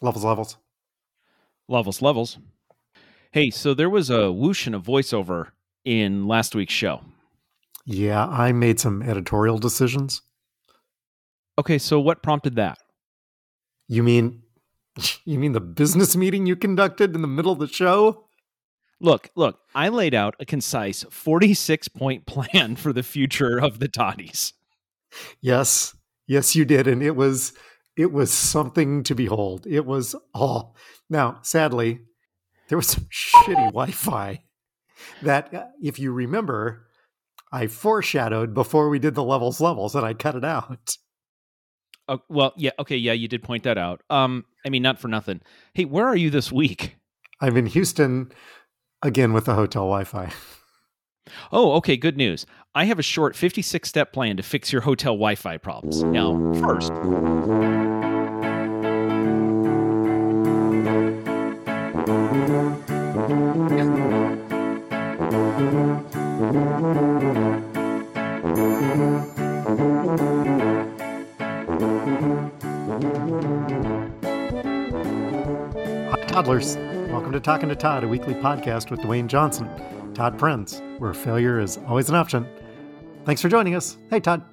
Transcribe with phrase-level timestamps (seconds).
[0.00, 0.56] Levels, levels.
[1.68, 2.38] Levels, levels.
[3.32, 5.48] Hey, so there was a whoosh and a voiceover
[5.84, 7.00] in last week's show.
[7.84, 10.22] Yeah, I made some editorial decisions.
[11.58, 12.78] Okay, so what prompted that?
[13.88, 14.42] You mean
[15.24, 18.24] you mean the business meeting you conducted in the middle of the show?
[19.00, 23.88] Look, look, I laid out a concise 46 point plan for the future of the
[23.88, 24.52] Toddies.
[25.40, 25.94] Yes.
[26.26, 27.52] Yes, you did and it was
[27.96, 29.66] it was something to behold.
[29.66, 30.76] It was all.
[31.08, 32.00] Now, sadly,
[32.68, 34.42] there was some shitty Wi-Fi
[35.22, 36.86] that uh, if you remember,
[37.52, 40.96] I foreshadowed before we did the levels levels and I cut it out.
[42.08, 44.02] Oh, well, yeah, okay, yeah, you did point that out.
[44.10, 45.40] Um, I mean, not for nothing.
[45.72, 46.96] Hey, where are you this week?
[47.40, 48.30] I'm in Houston
[49.02, 50.32] again with the hotel Wi-Fi.
[51.52, 52.46] Oh, okay, good news.
[52.74, 56.02] I have a short 56 step plan to fix your hotel Wi Fi problems.
[56.02, 56.92] Now, first,
[76.34, 76.76] toddlers.
[77.12, 79.70] Welcome to Talking to Todd, a weekly podcast with Dwayne Johnson,
[80.14, 82.46] Todd Friends, where failure is always an option.
[83.24, 83.98] Thanks for joining us.
[84.10, 84.44] Hey, Todd.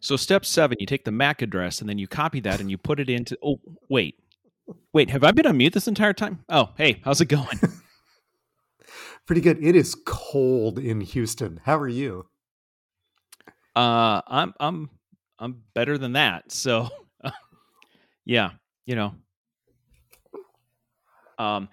[0.00, 2.76] so step seven, you take the MAC address and then you copy that and you
[2.76, 3.38] put it into.
[3.42, 3.58] Oh,
[3.88, 4.16] wait.
[4.92, 6.44] Wait, have I been on mute this entire time?
[6.48, 7.58] Oh, hey, how's it going?
[9.26, 9.62] Pretty good.
[9.64, 11.60] It is cold in Houston.
[11.64, 12.26] How are you?
[13.74, 14.90] Uh, I'm I'm
[15.38, 16.52] I'm better than that.
[16.52, 16.88] So,
[18.24, 18.50] yeah,
[18.84, 19.14] you know.
[21.38, 21.68] Um,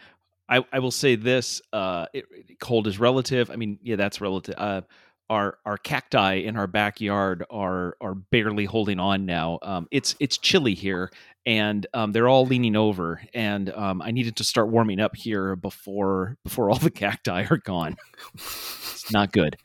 [0.49, 1.61] I I will say this.
[1.73, 2.25] Uh, it,
[2.59, 3.51] cold is relative.
[3.51, 4.55] I mean, yeah, that's relative.
[4.57, 4.81] Uh,
[5.29, 9.59] our our cacti in our backyard are are barely holding on now.
[9.61, 11.11] Um, it's it's chilly here,
[11.45, 13.21] and um, they're all leaning over.
[13.33, 17.57] And um, I needed to start warming up here before before all the cacti are
[17.57, 17.97] gone.
[18.33, 19.57] it's not good.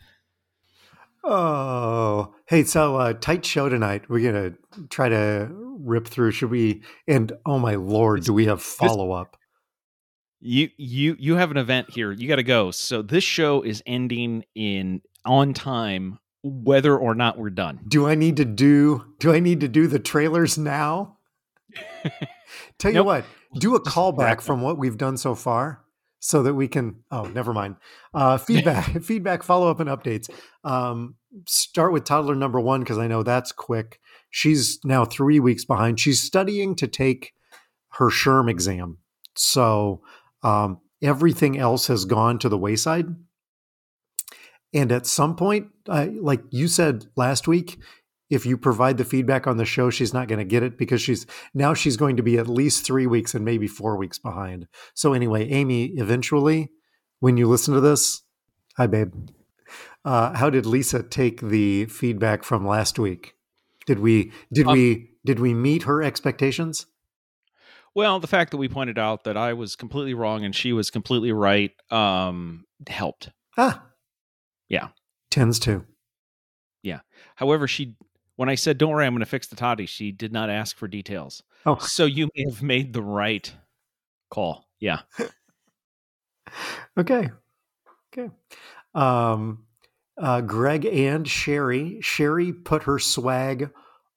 [1.25, 4.09] Oh, hey, so uh, tight show tonight.
[4.09, 4.55] We're gonna
[4.91, 6.33] try to rip through.
[6.33, 6.83] Should we?
[7.07, 9.37] And oh my lord, do we have follow up?
[10.45, 12.11] You you you have an event here.
[12.11, 12.73] You got to go.
[12.73, 17.79] So this show is ending in on time, whether or not we're done.
[17.87, 19.05] Do I need to do?
[19.21, 21.19] Do I need to do the trailers now?
[22.79, 25.85] Tell you what, do a callback from what we've done so far,
[26.19, 26.97] so that we can.
[27.13, 27.77] Oh, never mind.
[28.13, 30.29] Uh, feedback, feedback, follow up, and updates.
[30.65, 31.15] Um,
[31.47, 34.01] start with toddler number one because I know that's quick.
[34.31, 36.01] She's now three weeks behind.
[36.01, 37.33] She's studying to take
[37.93, 38.99] her SHRM exam,
[39.37, 40.03] so
[40.43, 43.07] um, everything else has gone to the wayside.
[44.75, 47.79] And at some point, uh, like you said last week,
[48.31, 51.03] if you provide the feedback on the show, she's not going to get it because
[51.03, 54.67] she's now she's going to be at least three weeks and maybe four weeks behind.
[54.95, 56.71] So anyway, Amy, eventually,
[57.21, 58.23] when you listen to this,
[58.79, 59.13] hi babe.
[60.05, 63.35] Uh, how did Lisa take the feedback from last week?
[63.87, 66.87] Did we did Um, we did we meet her expectations?
[67.95, 70.91] Well, the fact that we pointed out that I was completely wrong and she was
[70.91, 73.29] completely right um, helped.
[73.59, 73.85] Ah,
[74.69, 74.89] Yeah.
[75.31, 75.85] tends to.
[76.83, 77.01] Yeah.
[77.37, 77.97] However, she
[78.37, 80.77] when I said, "Don't worry, I'm going to fix the toddy," she did not ask
[80.77, 81.43] for details.
[81.67, 83.53] Oh, So you may have made the right
[84.31, 84.67] call.
[84.81, 85.01] Yeah.
[86.99, 87.31] Okay.
[88.13, 88.31] Okay.
[88.95, 89.65] Um,
[90.19, 92.01] uh, Greg and Sherry.
[92.03, 93.71] Sherry put her swag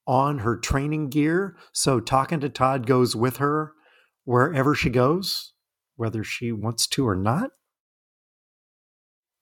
[0.07, 1.55] on her training gear.
[1.73, 3.73] So talking to Todd goes with her
[4.23, 5.53] wherever she goes,
[5.95, 7.51] whether she wants to or not.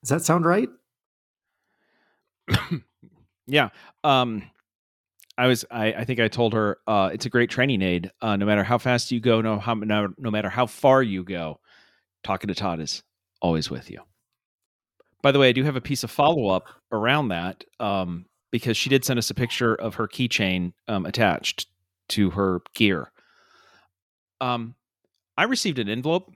[0.02, 0.70] Does that sound right?
[3.46, 3.70] Yeah.
[4.06, 4.50] Um
[5.38, 8.10] I was I, I think I told her uh it's a great training aid.
[8.22, 11.26] Uh no matter how fast you go, no how no, no matter how far you
[11.26, 11.60] go,
[12.24, 13.04] talking to Todd is
[13.42, 14.00] always with you.
[15.22, 18.88] By the way, I do have a piece of follow-up around that, um, because she
[18.90, 21.68] did send us a picture of her keychain um attached
[22.10, 23.12] to her gear.
[24.40, 24.76] Um
[25.36, 26.32] I received an envelope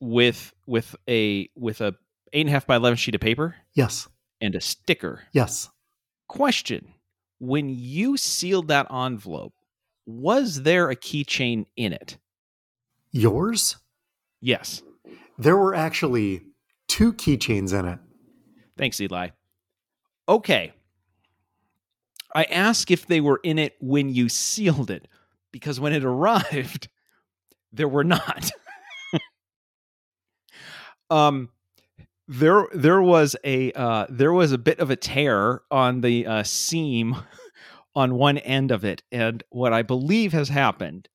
[0.00, 1.94] with with a with a
[2.32, 4.08] eight and a half by eleven sheet of paper Yes.
[4.40, 5.68] and a sticker Yes.
[6.28, 6.94] Question
[7.38, 9.54] When you sealed that envelope,
[10.06, 12.18] was there a keychain in it?
[13.12, 13.76] Yours?
[14.40, 14.82] Yes.
[15.38, 16.42] There were actually
[16.88, 17.98] two keychains in it.
[18.76, 19.28] Thanks, Eli.
[20.28, 20.72] Okay.
[22.34, 25.08] I asked if they were in it when you sealed it
[25.52, 26.88] because when it arrived,
[27.72, 28.50] there were not.
[31.10, 31.50] um,
[32.28, 36.42] there there was a uh, there was a bit of a tear on the uh,
[36.44, 37.16] seam
[37.94, 41.08] on one end of it, and what I believe has happened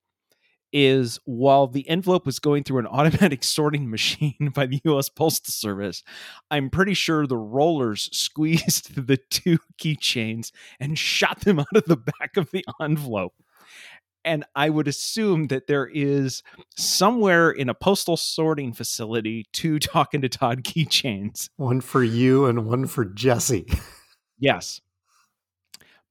[0.75, 5.51] is while the envelope was going through an automatic sorting machine by the US Postal
[5.51, 6.03] Service,
[6.51, 11.95] I'm pretty sure the rollers squeezed the two keychains and shot them out of the
[11.97, 13.33] back of the envelope.
[14.25, 16.43] And I would assume that there is
[16.75, 21.49] somewhere in a postal sorting facility two talking to Todd keychains.
[21.55, 23.65] One for you and one for Jesse.
[24.37, 24.81] Yes.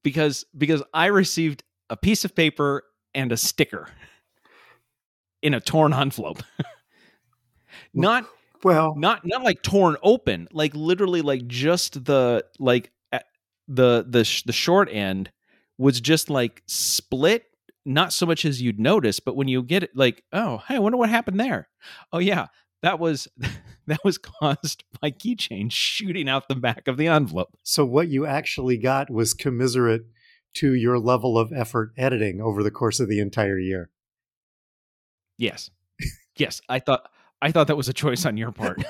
[0.03, 2.83] Because because I received a piece of paper
[3.13, 3.89] and a sticker
[5.41, 6.43] in a torn envelope.
[7.93, 8.27] not
[8.63, 12.91] well, not not like torn open, like literally like just the like
[13.67, 15.31] the the sh- the short end
[15.77, 17.45] was just like split
[17.85, 20.79] not so much as you'd notice, but when you get it, like, oh, hey, I
[20.79, 21.69] wonder what happened there.
[22.11, 22.47] Oh yeah,
[22.81, 23.27] that was
[23.87, 27.57] that was caused by keychain shooting out the back of the envelope.
[27.63, 30.03] So what you actually got was commiserate
[30.55, 33.89] to your level of effort editing over the course of the entire year.
[35.37, 35.69] Yes.
[36.37, 37.09] yes, I thought
[37.41, 38.83] I thought that was a choice on your part.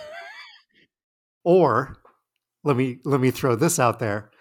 [1.43, 1.97] or
[2.63, 4.31] let me let me throw this out there.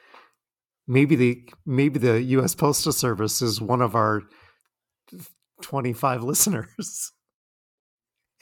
[0.87, 4.23] Maybe the maybe the US Postal Service is one of our
[5.63, 7.13] 25 listeners.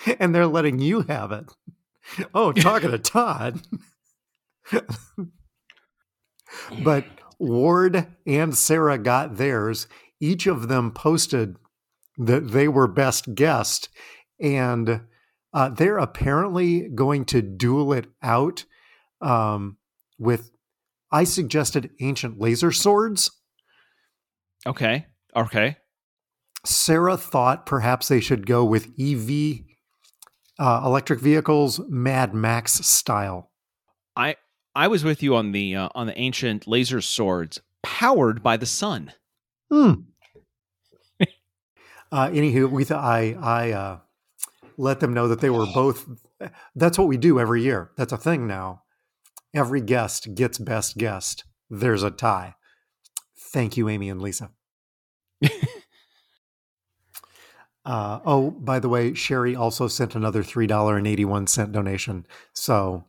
[0.19, 1.53] and they're letting you have it.
[2.35, 3.61] Oh, talking to Todd.
[6.83, 7.05] but
[7.39, 9.87] Ward and Sarah got theirs.
[10.21, 11.57] Each of them posted
[12.19, 13.89] that they were best guest,
[14.41, 15.03] and
[15.53, 18.65] uh, they're apparently going to duel it out
[19.21, 19.77] um,
[20.19, 20.51] with.
[21.11, 23.31] I suggested ancient laser swords.
[24.67, 25.07] Okay.
[25.37, 25.77] Okay.
[26.65, 29.61] Sarah thought perhaps they should go with EV
[30.59, 33.51] uh, electric vehicles, Mad Max style.
[34.17, 34.37] I
[34.75, 38.67] I was with you on the uh, on the ancient laser swords powered by the
[38.67, 39.13] sun.
[39.71, 39.93] Hmm.
[42.13, 43.99] Uh, anywho, we th- I I uh,
[44.77, 46.07] let them know that they were both.
[46.75, 47.91] That's what we do every year.
[47.97, 48.83] That's a thing now.
[49.55, 51.45] Every guest gets best guest.
[51.71, 52.55] There's a tie.
[53.37, 54.51] Thank you, Amy and Lisa.
[57.85, 61.73] Uh, oh, by the way, Sherry also sent another three dollar and eighty one cent
[61.73, 62.27] donation.
[62.53, 63.05] So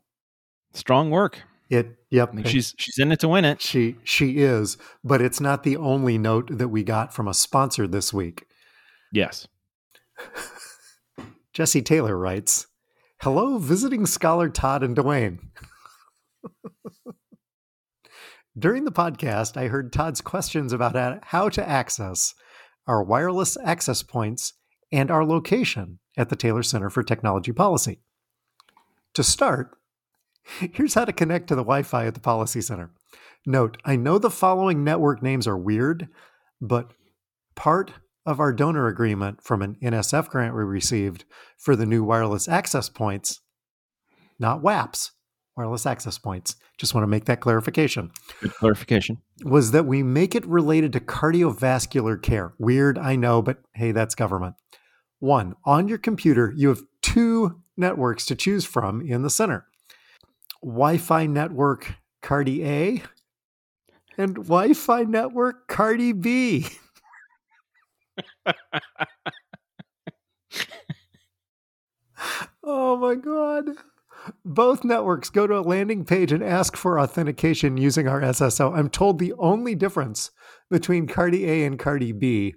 [0.74, 1.44] strong work.
[1.70, 2.30] It yep.
[2.32, 3.62] I mean, she's she's in it to win it.
[3.62, 7.88] She she is, but it's not the only note that we got from a sponsor
[7.88, 8.46] this week.
[9.14, 9.48] Yes.
[11.54, 12.66] Jesse Taylor writes,
[13.22, 15.38] "Hello, visiting scholar Todd and Dwayne."
[18.58, 22.34] During the podcast, I heard Todd's questions about how to access
[22.88, 24.54] our wireless access points
[24.92, 28.00] and our location at the Taylor Center for Technology Policy.
[29.14, 29.78] To start,
[30.60, 32.92] here's how to connect to the Wi Fi at the Policy Center.
[33.46, 36.08] Note, I know the following network names are weird,
[36.60, 36.92] but
[37.56, 37.92] part
[38.26, 41.26] of our donor agreement from an NSF grant we received
[41.58, 43.42] for the new wireless access points,
[44.40, 45.12] not WAPs,
[45.56, 46.56] wireless access points.
[46.78, 48.12] Just want to make that clarification.
[48.42, 49.18] Good clarification.
[49.44, 52.54] Was that we make it related to cardiovascular care.
[52.58, 54.56] Weird, I know, but hey, that's government.
[55.20, 59.66] One, on your computer, you have two networks to choose from in the center
[60.62, 63.04] Wi Fi network Cardi A
[64.18, 66.68] and Wi Fi network Cardi B.
[72.64, 73.70] oh my God.
[74.46, 78.74] Both networks go to a landing page and ask for authentication using our SSO.
[78.74, 80.32] I'm told the only difference
[80.70, 82.56] between Cardi A and Cardi B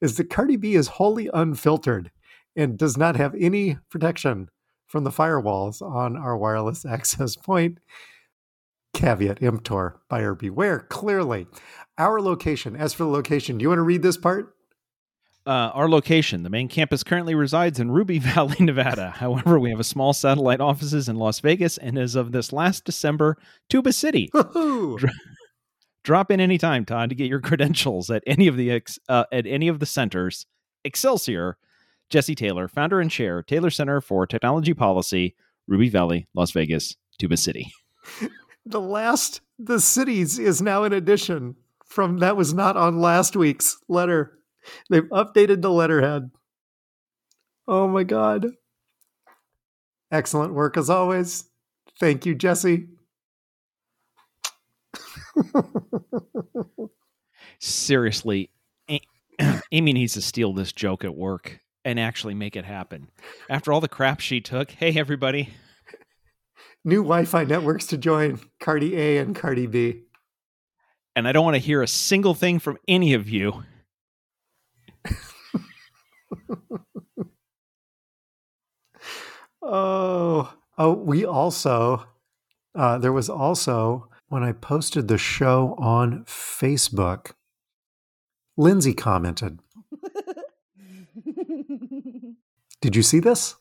[0.00, 2.10] is that Cardi B is wholly unfiltered
[2.54, 4.48] and does not have any protection
[4.86, 7.78] from the firewalls on our wireless access point.
[8.94, 10.80] Caveat emptor, buyer beware.
[10.80, 11.46] Clearly,
[11.98, 12.74] our location.
[12.74, 14.55] As for the location, do you want to read this part?
[15.46, 19.10] Uh, our location, the main campus currently resides in Ruby Valley, Nevada.
[19.10, 22.84] However, we have a small satellite offices in Las Vegas, and as of this last
[22.84, 23.36] December,
[23.68, 24.30] Tuba City.
[26.02, 29.46] Drop in anytime, Todd, to get your credentials at any of the ex, uh, at
[29.46, 30.46] any of the centers.
[30.84, 31.58] Excelsior,
[32.10, 35.34] Jesse Taylor, founder and chair, Taylor Center for Technology Policy,
[35.68, 37.72] Ruby Valley, Las Vegas, Tuba City.
[38.66, 43.78] the last, the cities is now an addition from that was not on last week's
[43.88, 44.35] letter.
[44.90, 46.30] They've updated the letterhead.
[47.68, 48.52] Oh my God.
[50.10, 51.44] Excellent work as always.
[51.98, 52.88] Thank you, Jesse.
[57.58, 58.50] Seriously,
[59.72, 63.08] Amy needs to steal this joke at work and actually make it happen.
[63.48, 65.50] After all the crap she took, hey everybody.
[66.84, 70.02] New Wi-Fi networks to join Cardi A and Cardi B.
[71.14, 73.64] And I don't want to hear a single thing from any of you.
[79.62, 82.06] oh, oh, we also,
[82.74, 87.32] uh, there was also when I posted the show on Facebook,
[88.56, 89.60] Lindsay commented.
[92.80, 93.56] Did you see this?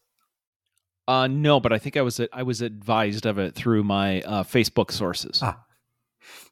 [1.08, 4.44] Uh, no, but I think I was I was advised of it through my uh,
[4.44, 5.40] Facebook sources.
[5.44, 5.62] Ah.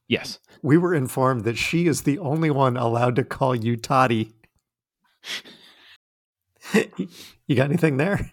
[0.07, 4.33] Yes, We were informed that she is the only one allowed to call you Toddy.
[7.47, 8.31] you got anything there?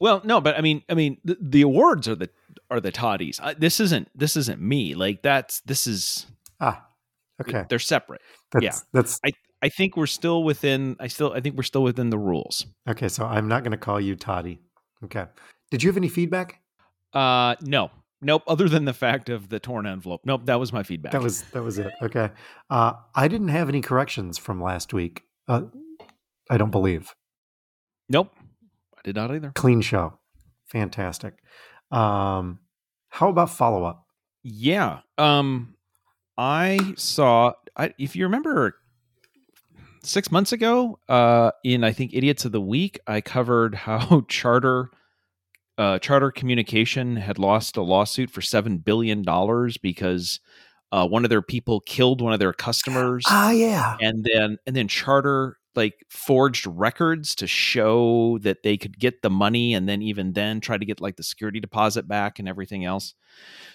[0.00, 2.30] Well, no, but I mean, I mean, the, the awards are the
[2.70, 3.40] are the toddies.
[3.42, 4.94] Uh, this isn't this isn't me.
[4.94, 6.26] Like that's this is
[6.60, 6.86] Ah,
[7.40, 7.64] okay.
[7.68, 8.20] they're separate.
[8.52, 8.74] That's, yeah.
[8.92, 9.20] That's
[9.60, 10.96] I think we're still within.
[11.00, 12.64] I still I think we're still within the rules.
[12.88, 13.08] okay.
[13.08, 14.60] So I'm not going to call you Toddy.
[15.04, 15.24] Okay.
[15.72, 16.60] Did you have any feedback?
[17.12, 17.90] Uh, no,
[18.22, 18.42] nope.
[18.46, 20.20] Other than the fact of the torn envelope.
[20.24, 21.10] Nope, that was my feedback.
[21.12, 21.90] That was that was it.
[22.02, 22.30] Okay.
[22.70, 25.24] Uh, I didn't have any corrections from last week.
[25.48, 25.62] Uh,
[26.50, 27.14] I don't believe.
[28.08, 28.32] nope.
[28.96, 29.52] I did not either.
[29.54, 30.18] Clean show.
[30.66, 31.34] Fantastic.
[31.90, 32.58] Um,
[33.10, 34.04] how about follow up?
[34.42, 35.00] Yeah.
[35.16, 35.74] Um,
[36.36, 37.52] I saw.
[37.76, 38.74] I, if you remember,
[40.02, 44.90] six months ago, uh, in I think Idiots of the Week, I covered how Charter,
[45.78, 50.40] uh, Charter Communication had lost a lawsuit for seven billion dollars because
[50.90, 53.96] uh, one of their people killed one of their customers, Ah, yeah.
[54.00, 59.30] and then and then Charter like forged records to show that they could get the
[59.30, 62.84] money, and then even then try to get like the security deposit back and everything
[62.84, 63.14] else.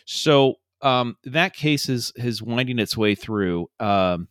[0.05, 3.69] So um, that case is is winding its way through.
[3.79, 4.27] Um,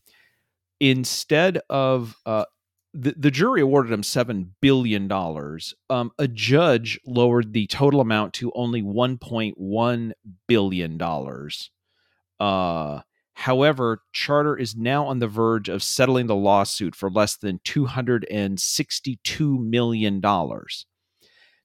[0.79, 2.45] instead of uh,
[2.95, 8.35] the, the jury awarded him seven billion dollars, um, a judge lowered the total amount
[8.35, 10.13] to only one point one
[10.47, 11.71] billion dollars.
[12.39, 13.01] Uh,
[13.43, 17.87] however, Charter is now on the verge of settling the lawsuit for less than two
[17.87, 20.87] hundred and sixty-two million dollars.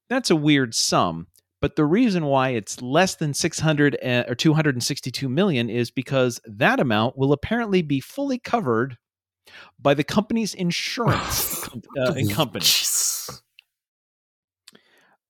[0.10, 1.28] That's a weird sum,
[1.62, 6.80] but the reason why it's less than 600 uh, or 262 million is because that
[6.80, 8.98] amount will apparently be fully covered
[9.80, 11.68] by the company's insurance
[12.00, 12.66] uh, company.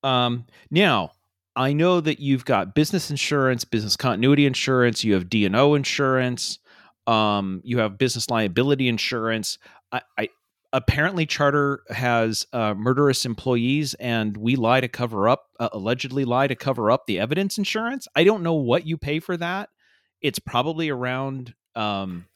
[0.03, 1.11] Um, now,
[1.57, 6.59] I know that you've got business insurance, business continuity insurance, you have D&O insurance,
[7.07, 9.57] um, you have business liability insurance.
[9.91, 10.29] I, I
[10.71, 16.45] apparently Charter has uh, murderous employees, and we lie to cover up, uh, allegedly lie
[16.45, 18.07] to cover up the evidence insurance.
[18.15, 19.69] I don't know what you pay for that.
[20.21, 22.27] It's probably around, um,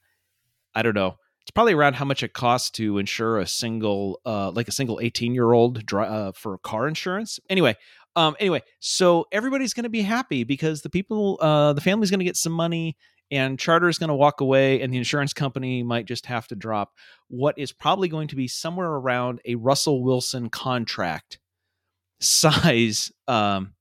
[0.74, 1.18] I don't know.
[1.42, 5.00] It's probably around how much it costs to insure a single, uh, like a single
[5.01, 7.40] eighteen-year-old dri- uh, for car insurance.
[7.50, 7.75] Anyway,
[8.15, 12.20] um, anyway, so everybody's going to be happy because the people, uh, the family's going
[12.20, 12.98] to get some money,
[13.32, 16.56] and Charter is going to walk away, and the insurance company might just have to
[16.56, 16.91] drop
[17.30, 21.39] what is probably going to be somewhere around a Russell Wilson contract
[22.20, 23.12] size.
[23.27, 23.74] Um,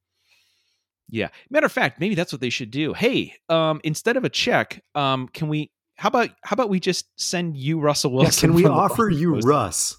[1.08, 1.28] yeah.
[1.50, 2.92] Matter of fact, maybe that's what they should do.
[2.94, 5.70] Hey, um, instead of a check, um, can we?
[5.96, 8.50] How about how about we just send you Russell Yeah, Wilson?
[8.50, 9.96] can we offer you Russ?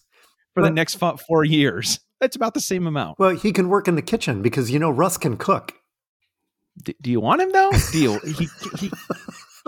[0.53, 1.99] for the next four years?
[2.21, 3.19] That's about the same amount.
[3.19, 5.73] Well, he can work in the kitchen because you know Russ can cook.
[6.81, 7.71] D- do you want him though?
[7.91, 8.19] Do you?
[8.23, 8.47] He,
[8.79, 8.91] he,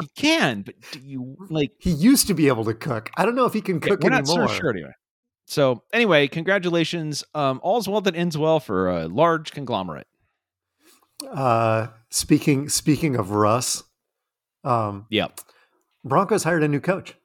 [0.02, 1.72] he can, but do you like?
[1.80, 3.10] He used to be able to cook.
[3.18, 4.56] I don't know if he can Yeah, cook we're not so anymore.
[4.56, 4.92] sure anyway.
[5.46, 7.24] So anyway, congratulations.
[7.36, 10.08] Um, all's well that ends well for a large conglomerate.
[11.32, 13.84] Uh, speaking speaking of Russ,
[14.64, 15.40] um, Yep.
[16.04, 17.16] Broncos hired a new coach.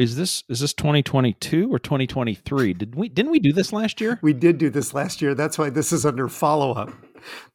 [0.00, 2.72] Is this is this 2022 or 2023?
[2.72, 4.18] Did we didn't we do this last year?
[4.22, 5.34] We did do this last year.
[5.34, 6.90] That's why this is under follow up.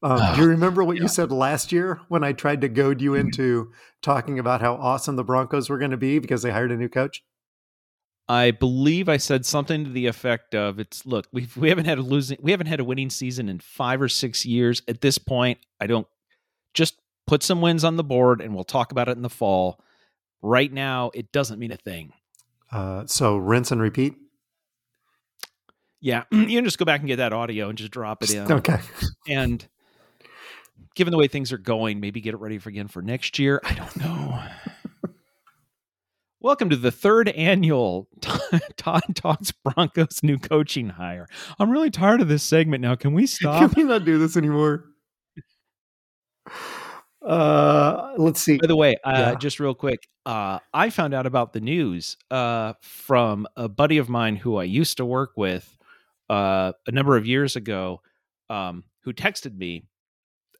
[0.03, 3.15] Um, do you remember what you said last year when I tried to goad you
[3.15, 3.71] into
[4.03, 6.87] talking about how awesome the Broncos were going to be because they hired a new
[6.87, 7.23] coach?
[8.29, 11.97] I believe I said something to the effect of it's look, we we haven't had
[11.97, 14.83] a losing we haven't had a winning season in 5 or 6 years.
[14.87, 16.07] At this point, I don't
[16.75, 19.81] just put some wins on the board and we'll talk about it in the fall.
[20.43, 22.13] Right now, it doesn't mean a thing.
[22.71, 24.15] Uh, so rinse and repeat.
[26.01, 28.51] Yeah, you can just go back and get that audio and just drop it in.
[28.51, 28.79] Okay.
[29.27, 29.65] And
[30.95, 33.61] given the way things are going, maybe get it ready for again for next year.
[33.63, 34.43] I don't know.
[36.39, 38.07] Welcome to the third annual
[38.77, 41.27] Todd Talks Broncos new coaching hire.
[41.57, 42.95] I'm really tired of this segment now.
[42.95, 43.71] Can we stop?
[43.71, 44.85] Can we not do this anymore?
[47.25, 48.57] Uh, let's see.
[48.57, 49.35] By the way, uh, Yeah.
[49.35, 54.09] just real quick, uh, I found out about the news uh, from a buddy of
[54.09, 55.77] mine who I used to work with
[56.29, 58.01] uh, a number of years ago,
[58.49, 59.85] um, who texted me,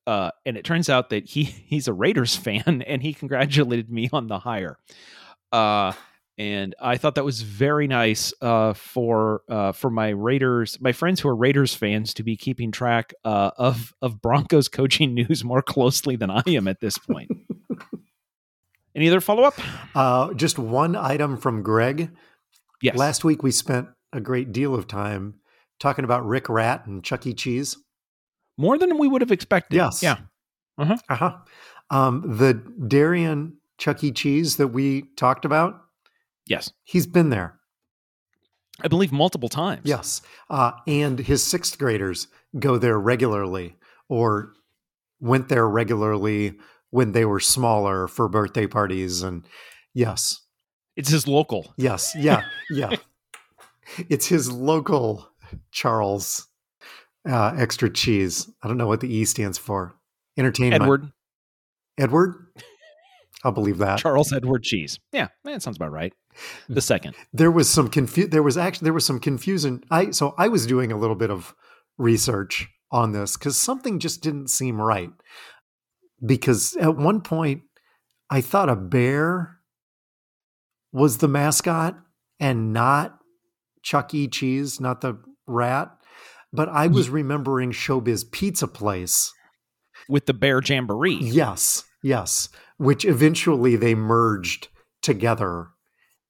[0.08, 4.10] uh, and it turns out that he he's a Raiders fan, and he congratulated me
[4.12, 4.78] on the hire.
[5.52, 5.94] Uh,
[6.38, 11.22] and I thought that was very nice uh, for uh, for my Raiders, my friends
[11.22, 15.62] who are Raiders fans, to be keeping track uh, of of Broncos coaching news more
[15.62, 17.32] closely than I am at this point.
[18.96, 19.56] Any other follow up?
[19.94, 22.12] Uh, just one item from Greg.
[22.82, 22.98] Yes.
[22.98, 25.36] Last week we spent a great deal of time
[25.80, 27.34] talking about Rick Rat and Chuck E.
[27.34, 27.78] Cheese.
[28.58, 29.76] More than we would have expected.
[29.76, 30.02] Yes.
[30.02, 30.18] Yeah.
[30.78, 31.38] Uh huh.
[31.90, 32.54] Um, the
[32.88, 34.12] Darien Chuck E.
[34.12, 35.85] Cheese that we talked about.
[36.48, 36.72] Yes.
[36.84, 37.60] He's been there.
[38.82, 39.84] I believe multiple times.
[39.86, 40.22] Yes.
[40.50, 42.28] Uh, and his sixth graders
[42.60, 43.76] go there regularly
[44.10, 44.54] or
[45.20, 46.56] went there regularly
[46.90, 49.22] when they were smaller for birthday parties.
[49.22, 49.48] And
[49.94, 50.42] yes.
[50.96, 51.74] It's his local.
[51.78, 52.14] Yes.
[52.18, 52.44] Yeah.
[52.70, 52.96] Yeah.
[54.10, 55.30] it's his local
[55.72, 56.48] Charles
[57.28, 58.50] uh, extra cheese.
[58.62, 59.96] I don't know what the E stands for.
[60.38, 60.84] Entertainment.
[60.84, 61.12] Edward.
[61.98, 62.36] Edward?
[63.44, 64.00] I'll believe that.
[64.00, 65.00] Charles Edward Cheese.
[65.12, 66.14] Yeah, that sounds about right.
[66.70, 67.16] The second.
[67.34, 69.84] There was some confu- there was actually there was some confusion.
[69.90, 71.54] I so I was doing a little bit of
[71.98, 75.12] research on this cuz something just didn't seem right.
[76.26, 77.64] Because at one point
[78.30, 79.60] I thought a bear
[80.92, 81.98] was the mascot
[82.40, 83.20] and not
[83.84, 84.28] Chuck E.
[84.28, 85.92] Cheese, not the rat.
[86.52, 89.34] But I was remembering Showbiz Pizza Place.
[90.08, 91.18] With the Bear Jamboree.
[91.20, 92.50] Yes, yes.
[92.78, 94.70] Which eventually they merged
[95.02, 95.68] together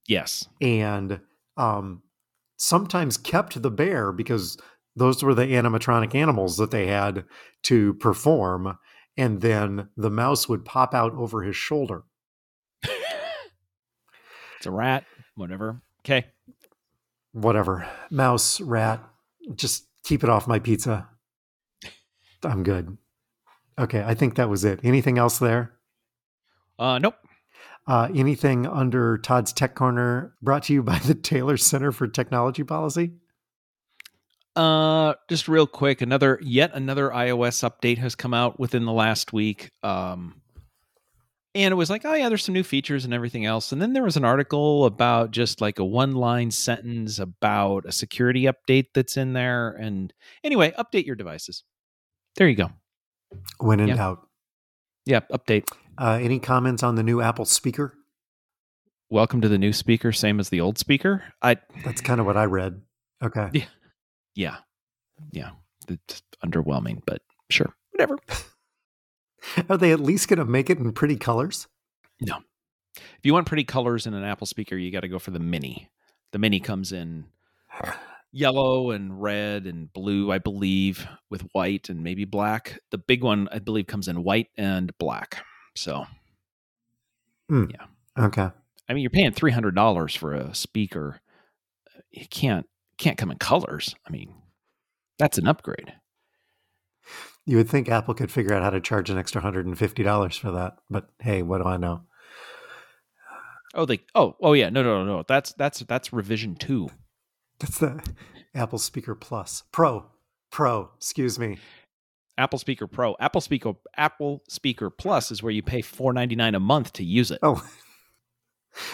[0.07, 0.47] Yes.
[0.61, 1.19] and
[1.57, 2.03] um,
[2.57, 4.57] sometimes kept the bear because
[4.95, 7.25] those were the animatronic animals that they had
[7.63, 8.77] to perform.
[9.17, 12.03] And then the mouse would pop out over his shoulder.
[14.57, 15.81] It's a rat, whatever.
[16.01, 16.25] Okay.
[17.33, 17.87] Whatever.
[18.09, 19.03] Mouse, rat,
[19.55, 21.07] just keep it off my pizza.
[22.43, 22.97] I'm good.
[23.77, 24.79] Okay, I think that was it.
[24.83, 25.73] Anything else there?
[26.79, 27.15] Uh nope.
[27.87, 32.63] Uh, anything under Todd's Tech Corner brought to you by the Taylor Center for Technology
[32.63, 33.11] Policy?
[34.55, 39.33] Uh just real quick, another yet another iOS update has come out within the last
[39.33, 39.69] week.
[39.83, 40.41] Um
[41.53, 43.71] and it was like, oh yeah, there's some new features and everything else.
[43.73, 48.43] And then there was an article about just like a one-line sentence about a security
[48.43, 49.71] update that's in there.
[49.71, 51.63] And anyway, update your devices.
[52.37, 52.69] There you go.
[53.59, 53.95] When in Yeah.
[53.95, 54.27] doubt.
[55.05, 55.65] Yeah, update.
[55.97, 57.93] Uh, any comments on the new Apple speaker?
[59.09, 61.23] Welcome to the new speaker, same as the old speaker.
[61.41, 62.81] I That's kind of what I read.
[63.23, 63.67] Okay.
[64.35, 64.57] yeah.
[65.31, 65.51] Yeah.
[65.87, 67.73] It's underwhelming, but sure.
[67.91, 68.17] Whatever.
[69.69, 71.67] Are they at least going to make it in pretty colors?
[72.19, 72.39] No.
[72.97, 75.39] If you want pretty colors in an Apple speaker, you got to go for the
[75.39, 75.89] mini.
[76.33, 77.25] The mini comes in
[78.33, 82.79] yellow and red and blue, I believe, with white and maybe black.
[82.91, 85.45] The big one, I believe, comes in white and black.
[85.75, 86.05] So,
[87.49, 87.65] hmm.
[87.69, 87.85] yeah.
[88.25, 88.49] Okay.
[88.87, 91.19] I mean, you're paying three hundred dollars for a speaker.
[92.11, 92.65] It can't
[92.97, 93.95] can't come in colors.
[94.07, 94.33] I mean,
[95.19, 95.93] that's an upgrade.
[97.45, 100.77] You would think Apple could figure out how to charge an extra $150 for that.
[100.89, 102.01] But hey, what do I know?
[103.75, 103.99] Oh, they.
[104.15, 104.69] Oh, oh yeah.
[104.69, 105.23] No, no, no, no.
[105.27, 106.89] That's that's that's revision two.
[107.59, 108.01] That's the
[108.55, 109.63] Apple Speaker Plus.
[109.71, 110.05] Pro.
[110.49, 110.89] Pro.
[110.97, 111.57] Excuse me.
[112.37, 113.15] Apple Speaker Pro.
[113.19, 117.03] Apple Speaker Apple Speaker Plus is where you pay four ninety nine a month to
[117.03, 117.39] use it.
[117.43, 117.61] Oh.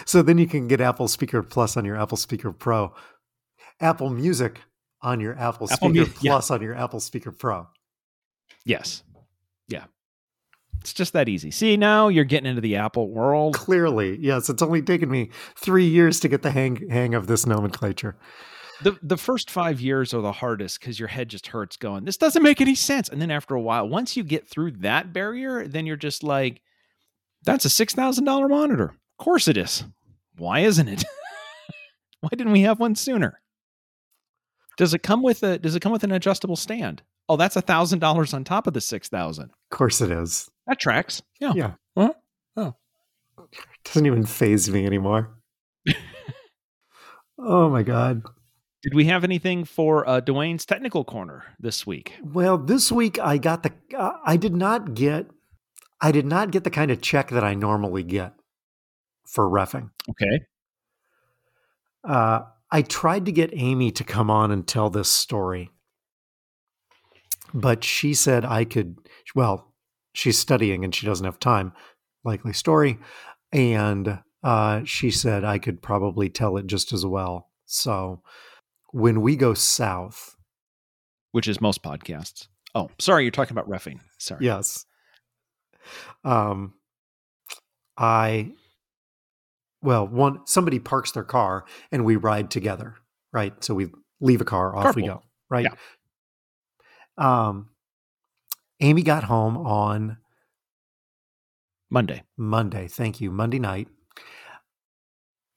[0.05, 2.93] So then you can get Apple Speaker Plus on your Apple Speaker Pro.
[3.79, 4.59] Apple Music
[5.01, 6.31] on your Apple Apple Speaker Mu- yeah.
[6.33, 7.67] Plus on your Apple Speaker Pro.
[8.63, 9.01] Yes.
[9.67, 9.85] Yeah.
[10.81, 11.51] It's just that easy.
[11.51, 13.55] See, now you're getting into the Apple world.
[13.55, 17.45] Clearly, yes, it's only taken me three years to get the hang hang of this
[17.45, 18.15] nomenclature.
[18.83, 22.17] The the first five years are the hardest because your head just hurts going, this
[22.17, 23.09] doesn't make any sense.
[23.09, 26.61] And then after a while, once you get through that barrier, then you're just like,
[27.43, 28.95] that's a six thousand dollar monitor.
[29.19, 29.83] Of course it is.
[30.37, 31.03] Why isn't it?
[32.21, 33.41] Why didn't we have one sooner?
[34.77, 37.03] Does it come with a does it come with an adjustable stand?
[37.29, 39.45] Oh, that's a thousand dollars on top of the six thousand.
[39.45, 40.49] Of course, it is.
[40.67, 41.21] That tracks.
[41.39, 41.53] Yeah.
[41.55, 41.71] Yeah.
[41.95, 42.13] Huh?
[42.57, 42.75] Oh.
[43.85, 45.29] Doesn't even phase me anymore.
[47.39, 48.23] oh my god.
[48.83, 52.13] Did we have anything for uh, Dwayne's technical corner this week?
[52.23, 55.27] Well, this week I got the uh, I did not get
[56.01, 58.33] I did not get the kind of check that I normally get
[59.27, 59.91] for refing.
[60.09, 60.45] Okay.
[62.03, 62.41] Uh,
[62.71, 65.69] I tried to get Amy to come on and tell this story,
[67.53, 68.97] but she said I could.
[69.35, 69.73] Well,
[70.13, 71.73] she's studying and she doesn't have time.
[72.23, 72.97] Likely story,
[73.51, 77.49] and uh, she said I could probably tell it just as well.
[77.65, 78.23] So
[78.91, 80.35] when we go south,
[81.31, 82.47] Which is most podcasts.
[82.75, 83.99] Oh, sorry, you're talking about refing.
[84.17, 84.45] Sorry.
[84.45, 84.85] Yes.
[86.23, 86.73] Um,
[87.97, 88.51] I
[89.81, 92.95] well, one somebody parks their car and we ride together,
[93.33, 93.53] right?
[93.63, 95.67] So we leave a car, off we go, right?
[97.17, 97.69] Um,
[98.79, 100.17] Amy got home on
[101.89, 102.23] Monday.
[102.37, 102.87] Monday.
[102.87, 103.31] Thank you.
[103.31, 103.87] Monday night.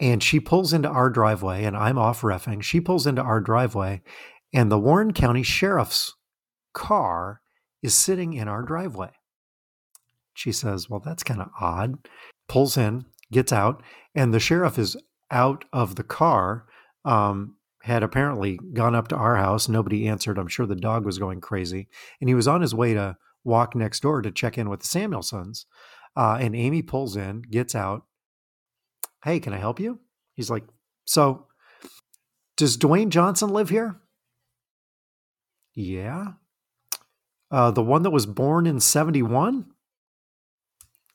[0.05, 2.63] And she pulls into our driveway, and I'm off refing.
[2.63, 4.03] She pulls into our driveway,
[4.53, 6.15] and the Warren County Sheriff's
[6.75, 7.41] car
[7.83, 9.13] is sitting in our driveway.
[10.35, 12.07] She says, Well, that's kind of odd.
[12.49, 13.83] Pulls in, gets out,
[14.15, 14.95] and the sheriff is
[15.31, 16.67] out of the car.
[17.07, 19.69] Um, had apparently gone up to our house.
[19.71, 20.39] Nobody answered.
[20.39, 21.89] I'm sure the dog was going crazy.
[22.21, 24.87] And he was on his way to walk next door to check in with the
[24.87, 25.65] Samuelsons.
[26.15, 28.05] Uh, and Amy pulls in, gets out.
[29.25, 29.99] Hey, can I help you?
[30.35, 30.65] He's like,
[31.07, 31.47] So,
[32.57, 33.97] does Dwayne Johnson live here?
[35.75, 36.33] Yeah.
[37.51, 39.67] Uh, the one that was born in 71?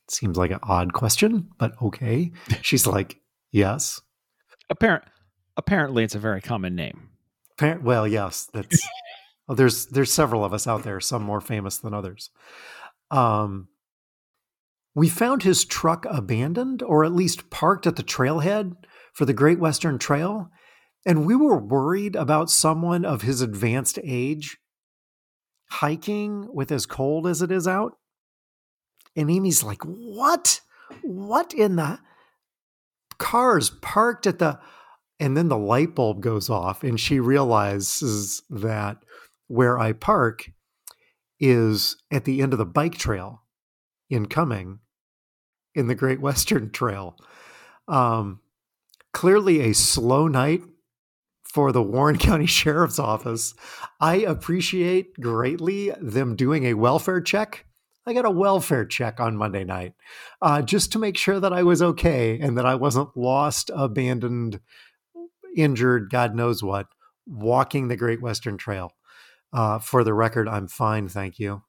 [0.09, 2.31] Seems like an odd question, but okay.
[2.61, 3.19] She's like,
[3.51, 4.01] Yes.
[4.69, 5.03] Apparent,
[5.57, 7.09] apparently, it's a very common name.
[7.59, 8.79] Appar- Well, yes, that's
[9.49, 12.29] there's there's several of us out there, some more famous than others.
[13.09, 13.67] Um,
[14.99, 18.75] we found his truck abandoned, or at least parked at the trailhead
[19.13, 20.49] for the Great Western Trail,
[21.05, 24.57] and we were worried about someone of his advanced age
[25.69, 27.93] hiking with as cold as it is out.
[29.15, 30.59] And Amy's like, "What?
[31.01, 31.99] What in the
[33.17, 34.59] cars parked at the?"
[35.17, 38.97] And then the light bulb goes off, and she realizes that
[39.47, 40.51] where I park
[41.39, 43.43] is at the end of the bike trail
[44.09, 44.79] incoming
[45.75, 47.17] in the Great Western Trail.
[47.87, 48.41] Um,
[49.13, 50.61] clearly, a slow night
[51.43, 53.53] for the Warren County Sheriff's Office.
[53.99, 57.65] I appreciate greatly them doing a welfare check.
[58.05, 59.93] I got a welfare check on Monday night
[60.41, 64.59] uh, just to make sure that I was okay and that I wasn't lost, abandoned,
[65.55, 66.87] injured, God knows what,
[67.27, 68.91] walking the Great Western Trail.
[69.51, 71.61] Uh, for the record, I'm fine, thank you.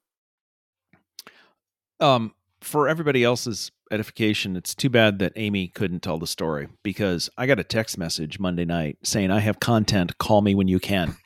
[1.99, 7.29] Um, for everybody else's edification, it's too bad that Amy couldn't tell the story because
[7.37, 10.79] I got a text message Monday night saying, I have content, call me when you
[10.79, 11.17] can.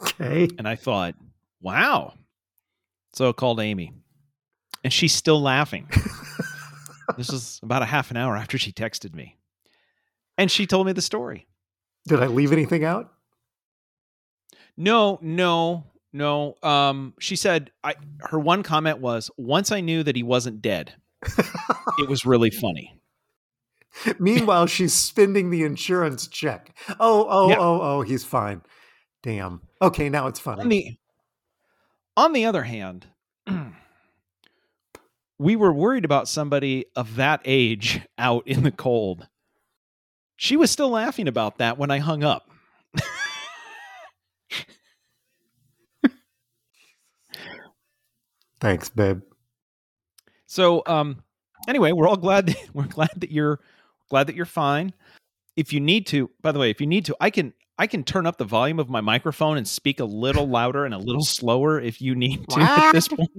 [0.00, 0.48] Okay.
[0.58, 1.14] And I thought,
[1.60, 2.14] wow.
[3.14, 3.92] So I called Amy,
[4.84, 5.88] and she's still laughing.
[7.16, 9.38] this is about a half an hour after she texted me.
[10.36, 11.48] And she told me the story.
[12.06, 13.12] Did I leave anything out?
[14.76, 15.84] No, no,
[16.18, 16.56] no.
[16.62, 20.92] Um, she said I her one comment was once I knew that he wasn't dead,
[21.98, 22.94] it was really funny.
[24.18, 26.76] Meanwhile, she's spending the insurance check.
[27.00, 27.56] Oh, oh, Yeah.
[27.58, 28.62] oh, oh, he's fine.
[29.22, 29.62] Damn.
[29.82, 30.60] Okay, now it's funny.
[30.62, 30.96] On the
[32.16, 33.06] on the other hand,
[35.38, 39.28] we were worried about somebody of that age out in the cold.
[40.36, 42.47] She was still laughing about that when I hung up.
[48.60, 49.22] Thanks, babe.
[50.46, 51.22] So um
[51.68, 53.60] anyway, we're all glad that, we're glad that you're
[54.08, 54.92] glad that you're fine.
[55.56, 58.02] If you need to, by the way, if you need to, I can I can
[58.02, 61.24] turn up the volume of my microphone and speak a little louder and a little
[61.24, 63.30] slower if you need to at this point.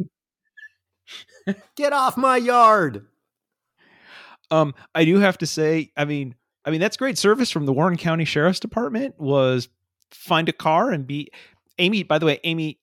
[1.76, 3.06] Get off my yard.
[4.52, 7.74] Um I do have to say, I mean, I mean that's great service from the
[7.74, 9.70] Warren County Sheriff's Department was
[10.12, 11.30] find a car and be
[11.78, 12.80] Amy, by the way, Amy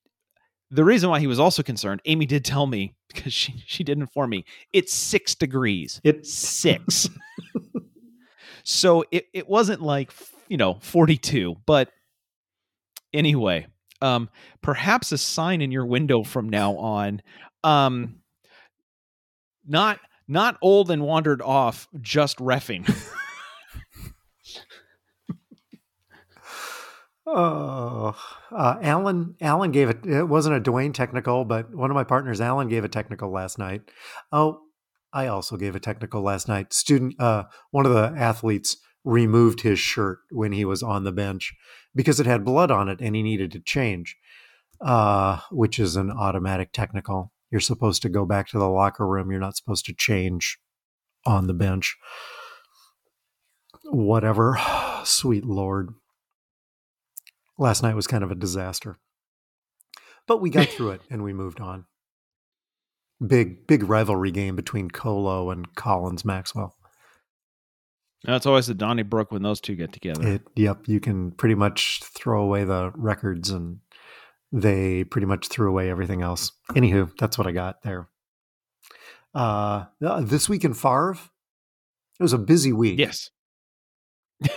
[0.70, 3.98] the reason why he was also concerned, Amy did tell me because she she did
[3.98, 4.44] inform me.
[4.72, 6.00] It's 6 degrees.
[6.04, 7.08] It's six.
[8.64, 10.12] so it, it wasn't like,
[10.48, 11.56] you know, 42.
[11.66, 11.90] But
[13.12, 13.66] anyway,
[14.00, 14.28] um,
[14.62, 17.22] perhaps a sign in your window from now on.
[17.64, 18.20] Um,
[19.66, 19.98] not
[20.28, 22.88] not old and wandered off, just refing.
[27.26, 28.14] Oh,
[28.52, 29.34] uh, Alan.
[29.40, 30.06] Alan gave it.
[30.06, 33.58] It wasn't a Dwayne technical, but one of my partners, Alan, gave a technical last
[33.58, 33.82] night.
[34.30, 34.60] Oh,
[35.12, 36.72] I also gave a technical last night.
[36.72, 41.52] Student, uh, one of the athletes removed his shirt when he was on the bench
[41.94, 44.16] because it had blood on it and he needed to change,
[44.80, 47.32] uh, which is an automatic technical.
[47.50, 49.30] You're supposed to go back to the locker room.
[49.30, 50.58] You're not supposed to change
[51.24, 51.96] on the bench.
[53.84, 54.60] Whatever.
[55.04, 55.94] Sweet Lord
[57.58, 58.98] last night was kind of a disaster.
[60.26, 61.86] But we got through it and we moved on.
[63.24, 66.76] Big, big rivalry game between Colo and Collins Maxwell.
[68.24, 70.26] That's always the Donnybrook when those two get together.
[70.26, 73.78] It, yep, you can pretty much throw away the records and
[74.52, 76.50] they pretty much threw away everything else.
[76.72, 78.08] Anywho, that's what I got there.
[79.34, 81.18] Uh, this week in Favre,
[82.18, 82.98] It was a busy week.
[82.98, 83.30] Yes.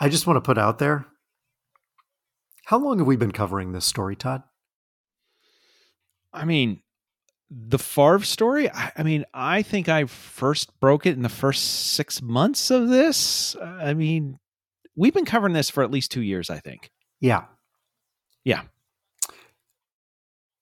[0.00, 1.06] I just want to put out there
[2.68, 4.42] how long have we been covering this story, Todd?
[6.34, 6.82] I mean,
[7.50, 8.70] the Favre story.
[8.70, 12.90] I, I, mean, I think I first broke it in the first six months of
[12.90, 13.56] this.
[13.56, 14.38] I mean,
[14.94, 16.50] we've been covering this for at least two years.
[16.50, 16.90] I think.
[17.20, 17.44] Yeah.
[18.44, 18.64] Yeah.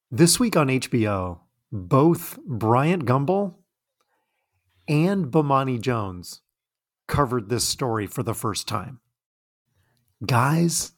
[0.08, 1.40] This week on HBO,
[1.72, 3.56] both Bryant Gumbel
[4.86, 6.40] and Bomani Jones
[7.08, 9.00] covered this story for the first time.
[10.24, 10.92] Guys,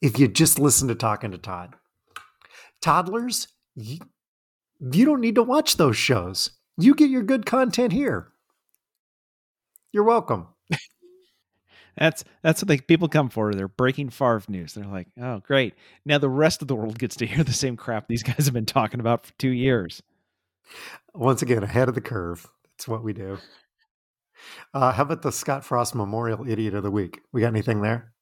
[0.00, 1.74] if you just listen to Talking to Todd,
[2.80, 3.98] toddlers, you,
[4.80, 6.50] you don't need to watch those shows.
[6.78, 8.28] You get your good content here.
[9.92, 10.48] You're welcome.
[11.96, 13.54] That's that's what they, people come for.
[13.54, 14.74] They're breaking Favre news.
[14.74, 15.72] They're like, oh, great.
[16.04, 18.52] Now the rest of the world gets to hear the same crap these guys have
[18.52, 20.02] been talking about for two years.
[21.14, 22.46] Once again, ahead of the curve.
[22.72, 23.38] That's what we do.
[24.74, 27.22] Uh, how about the Scott Frost Memorial Idiot of the Week?
[27.32, 28.12] We got anything there?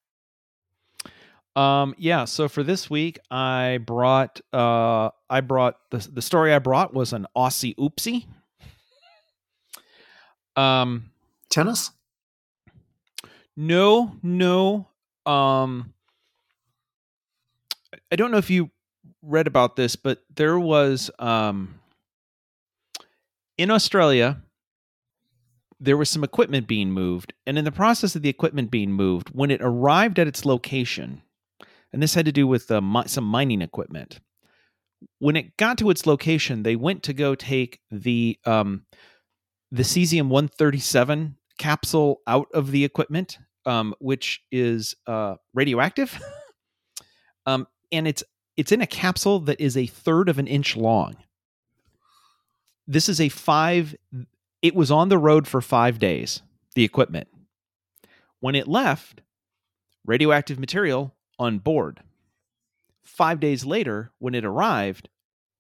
[1.57, 2.25] Um, yeah.
[2.25, 7.13] So for this week, I brought uh, I brought the the story I brought was
[7.13, 8.27] an Aussie oopsie.
[10.57, 11.11] Um,
[11.51, 11.91] tennis.
[13.57, 14.89] No, no.
[15.27, 15.95] Um,
[18.11, 18.71] I don't know if you
[19.23, 21.81] read about this, but there was um,
[23.57, 24.41] in Australia
[25.81, 29.31] there was some equipment being moved, and in the process of the equipment being moved,
[29.31, 31.23] when it arrived at its location,
[31.95, 34.19] and this had to do with uh, some mining equipment.
[35.21, 38.85] When it got to its location, they went to go take the um,
[39.71, 46.21] the cesium 137 capsule out of the equipment, um, which is uh, radioactive,
[47.47, 48.25] um, and it's
[48.57, 51.15] it's in a capsule that is a third of an inch long.
[52.89, 53.95] This is a five.
[54.63, 56.43] It was on the road for five days.
[56.75, 57.29] The equipment.
[58.41, 59.21] When it left,
[60.05, 62.01] radioactive material on board.
[63.03, 65.09] Five days later, when it arrived,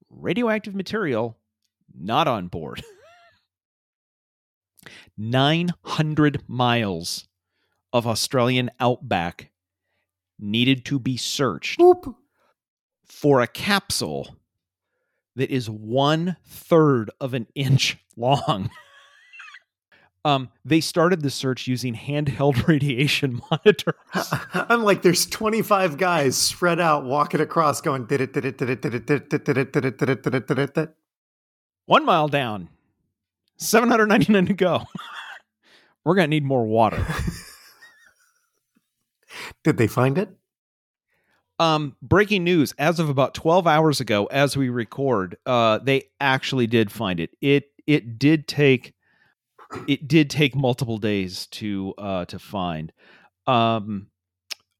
[0.09, 1.39] radioactive material
[1.95, 2.83] not on board.
[5.17, 7.29] 900 miles
[7.93, 9.51] of Australian outback
[10.39, 12.17] needed to be searched Oop.
[13.05, 14.37] for a capsule
[15.37, 18.71] that is one third of an inch long.
[20.25, 24.33] Um, they started the search using handheld radiation monitors.
[24.55, 28.07] I'm like, there's 25 guys spread out walking across, going.
[31.87, 32.71] One mile down,
[33.59, 34.85] 799 to go.
[36.05, 37.05] We're gonna need more water.
[39.63, 40.31] Did they find it?
[41.59, 46.67] Um, breaking news: as of about 12 hours ago, as we record, uh, they actually
[46.67, 47.31] did find it.
[47.41, 48.95] It it did take
[49.87, 52.93] it did take multiple days to uh, to find.
[53.47, 54.09] Um,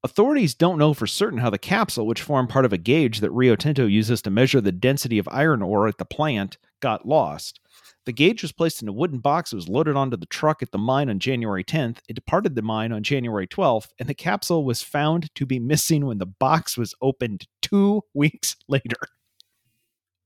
[0.03, 3.31] authorities don't know for certain how the capsule, which formed part of a gauge that
[3.31, 7.59] Rio Tinto uses to measure the density of iron ore at the plant, got lost.
[8.05, 10.71] The gauge was placed in a wooden box that was loaded onto the truck at
[10.71, 11.97] the mine on January 10th.
[12.07, 16.05] It departed the mine on January 12th, and the capsule was found to be missing
[16.05, 18.97] when the box was opened two weeks later.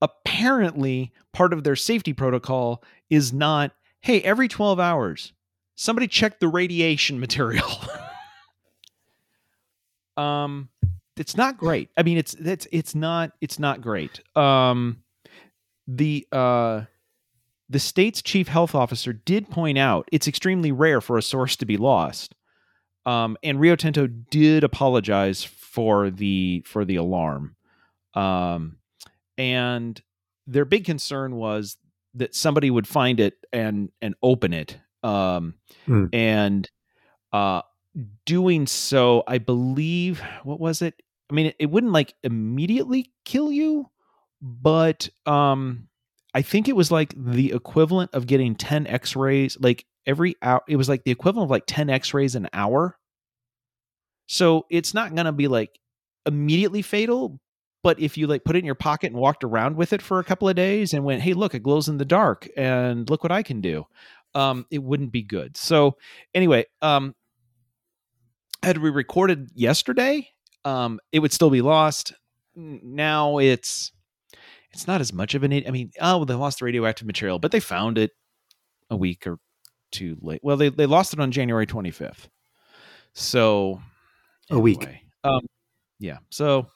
[0.01, 5.33] Apparently, part of their safety protocol is not hey, every 12 hours,
[5.75, 7.69] somebody check the radiation material.
[10.17, 10.69] um,
[11.17, 11.89] it's not great.
[11.97, 14.21] I mean, it's it's it's not it's not great.
[14.37, 15.03] Um,
[15.85, 16.83] the uh,
[17.69, 21.65] the state's chief health officer did point out it's extremely rare for a source to
[21.65, 22.35] be lost.
[23.05, 27.55] Um, and Rio Tinto did apologize for the for the alarm.
[28.13, 28.77] Um,
[29.37, 30.01] and
[30.47, 31.77] their big concern was
[32.15, 35.55] that somebody would find it and and open it um
[35.87, 36.09] mm.
[36.13, 36.69] and
[37.33, 37.61] uh
[38.25, 43.51] doing so i believe what was it i mean it, it wouldn't like immediately kill
[43.51, 43.89] you
[44.41, 45.87] but um
[46.33, 50.75] i think it was like the equivalent of getting 10 x-rays like every hour it
[50.75, 52.97] was like the equivalent of like 10 x-rays an hour
[54.27, 55.79] so it's not going to be like
[56.25, 57.39] immediately fatal
[57.83, 60.19] but if you like put it in your pocket and walked around with it for
[60.19, 63.23] a couple of days and went, "Hey, look, it glows in the dark, and look
[63.23, 63.85] what I can do,"
[64.35, 65.57] um, it wouldn't be good.
[65.57, 65.97] So
[66.33, 67.15] anyway, um,
[68.63, 70.29] had we recorded yesterday,
[70.65, 72.13] um, it would still be lost.
[72.55, 73.91] Now it's
[74.71, 75.53] it's not as much of an.
[75.53, 78.11] I mean, oh, they lost the radioactive material, but they found it
[78.89, 79.39] a week or
[79.91, 80.41] two late.
[80.43, 82.29] Well, they they lost it on January twenty fifth.
[83.13, 83.81] So
[84.51, 84.87] anyway, a week.
[85.23, 85.41] Um,
[85.99, 86.17] yeah.
[86.29, 86.67] So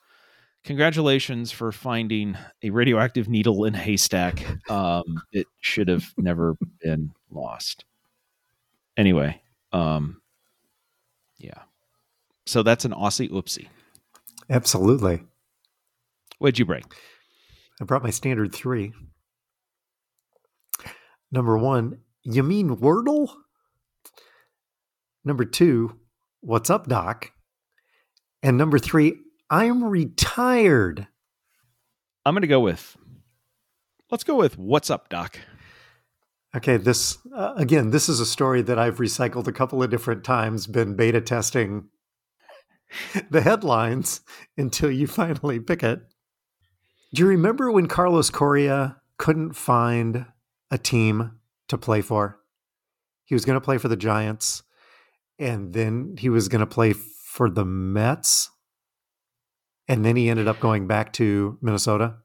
[0.64, 4.46] congratulations for finding a radioactive needle in a haystack.
[4.70, 7.86] Um, it should have never been lost.
[8.98, 10.22] Anyway, um,
[11.38, 11.64] yeah.
[12.46, 13.68] So that's an Aussie oopsie.
[14.50, 15.24] Absolutely.
[16.40, 16.84] What'd you bring?
[17.82, 18.94] I brought my standard three.
[21.32, 23.34] Number one, you mean Wordle?
[25.26, 26.00] Number two,
[26.42, 27.32] what's up, Doc?
[28.44, 29.16] And number three,
[29.54, 31.06] I'm retired.
[32.26, 32.98] I'm going to go with,
[34.10, 35.40] let's go with what's up, Doc.
[36.56, 40.24] Okay, this, uh, again, this is a story that I've recycled a couple of different
[40.24, 41.90] times, been beta testing
[43.30, 44.22] the headlines
[44.58, 46.02] until you finally pick it.
[47.14, 50.26] Do you remember when Carlos Correa couldn't find
[50.72, 51.34] a team
[51.68, 52.40] to play for?
[53.26, 54.64] He was going to play for the Giants,
[55.38, 58.50] and then he was going to play for the Mets,
[59.88, 62.16] and then he ended up going back to Minnesota.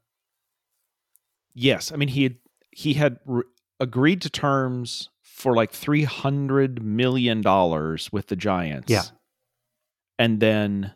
[1.53, 2.35] Yes, I mean he had
[2.71, 3.43] he had re-
[3.79, 8.89] agreed to terms for like three hundred million dollars with the Giants.
[8.89, 9.03] Yeah,
[10.17, 10.93] and then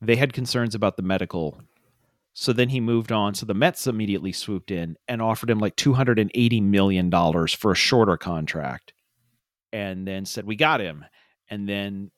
[0.00, 1.60] they had concerns about the medical
[2.32, 3.34] so then he moved on.
[3.34, 8.16] So the Mets immediately swooped in and offered him like $280 million for a shorter
[8.16, 8.92] contract.
[9.72, 11.04] And then said, We got him.
[11.48, 12.10] And then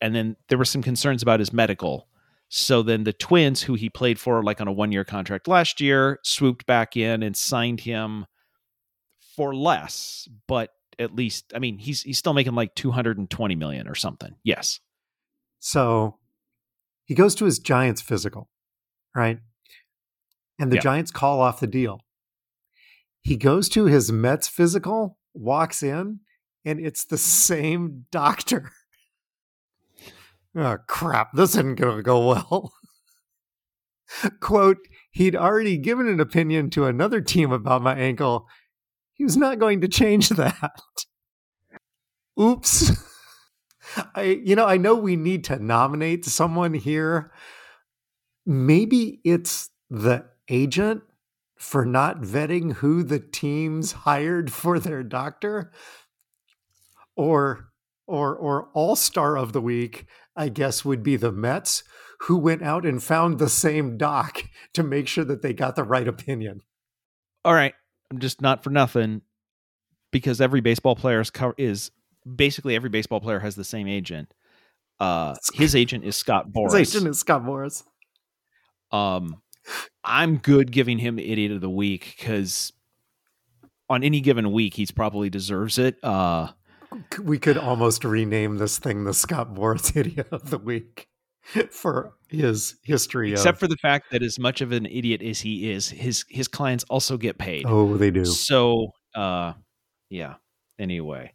[0.00, 2.08] and then there were some concerns about his medical.
[2.48, 5.80] So then the twins, who he played for like on a one year contract last
[5.80, 8.26] year, swooped back in and signed him
[9.36, 13.94] for less, but at least I mean he's he's still making like 220 million or
[13.94, 14.34] something.
[14.44, 14.80] Yes.
[15.60, 16.18] So
[17.04, 18.48] he goes to his Giants physical
[19.18, 19.38] right?
[20.58, 20.82] And the yeah.
[20.82, 22.00] Giants call off the deal.
[23.22, 26.20] He goes to his Mets physical, walks in,
[26.64, 28.72] and it's the same doctor.
[30.56, 31.32] Oh, crap.
[31.32, 32.72] This isn't going to go well.
[34.40, 34.78] Quote,
[35.10, 38.46] he'd already given an opinion to another team about my ankle.
[39.12, 40.80] He was not going to change that.
[42.40, 42.92] Oops.
[44.14, 47.32] I you know, I know we need to nominate someone here
[48.48, 51.02] maybe it's the agent
[51.58, 55.70] for not vetting who the teams hired for their doctor
[57.14, 57.68] or
[58.06, 60.06] or or all-star of the week
[60.38, 61.82] i guess would be the mets
[62.22, 64.42] who went out and found the same doc
[64.74, 66.62] to make sure that they got the right opinion.
[67.44, 67.74] All right.
[68.10, 69.22] I'm just not for nothing
[70.10, 71.90] because every baseball player is, is
[72.36, 74.32] basically every baseball player has the same agent.
[74.98, 77.84] Uh his agent is scott boras his agent is scott boras.
[78.90, 79.42] Um,
[80.02, 82.72] I'm good giving him idiot of the week because
[83.88, 86.02] on any given week he's probably deserves it.
[86.02, 86.48] Uh,
[87.22, 91.08] we could almost rename this thing the Scott Boras idiot of the week
[91.70, 93.32] for his history.
[93.32, 96.24] Except of, for the fact that as much of an idiot as he is, his
[96.28, 97.64] his clients also get paid.
[97.66, 98.24] Oh, they do.
[98.24, 99.54] So, uh,
[100.10, 100.34] yeah.
[100.78, 101.32] Anyway,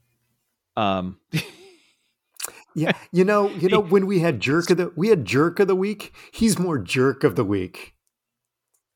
[0.76, 1.20] um.
[2.76, 5.68] Yeah, you know, you know when we had jerk of the we had jerk of
[5.68, 6.14] the week.
[6.32, 7.94] He's more jerk of the week.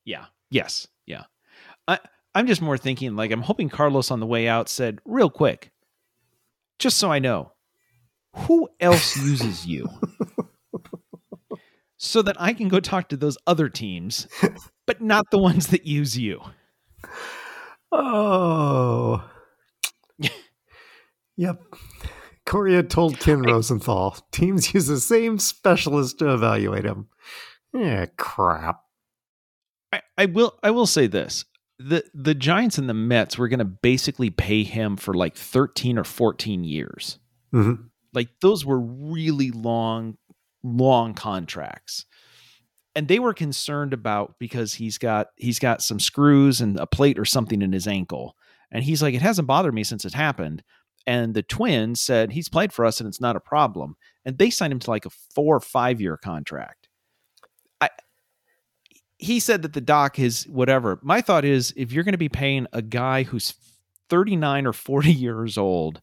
[0.03, 0.25] Yeah.
[0.49, 0.87] Yes.
[1.05, 1.25] Yeah.
[1.87, 1.99] I
[2.33, 5.71] I'm just more thinking like I'm hoping Carlos on the way out said real quick,
[6.79, 7.53] just so I know,
[8.33, 9.89] who else uses you,
[11.97, 14.27] so that I can go talk to those other teams,
[14.85, 16.41] but not the ones that use you.
[17.91, 19.27] Oh.
[21.37, 21.61] yep.
[22.45, 27.09] Correa told Ken Rosenthal teams use the same specialist to evaluate him.
[27.73, 28.81] Yeah, crap.
[29.91, 31.45] I, I will I will say this.
[31.79, 36.03] The the Giants and the Mets were gonna basically pay him for like 13 or
[36.03, 37.19] 14 years.
[37.53, 37.83] Mm-hmm.
[38.13, 40.17] Like those were really long,
[40.63, 42.05] long contracts.
[42.95, 47.19] And they were concerned about because he's got he's got some screws and a plate
[47.19, 48.35] or something in his ankle.
[48.71, 50.63] And he's like, it hasn't bothered me since it happened
[51.07, 54.49] and the Twins said he's played for us and it's not a problem, and they
[54.49, 56.86] signed him to like a four or five year contract.
[59.19, 60.99] He said that the doc is whatever.
[61.01, 63.55] My thought is if you're going to be paying a guy who's
[64.09, 66.01] 39 or 40 years old,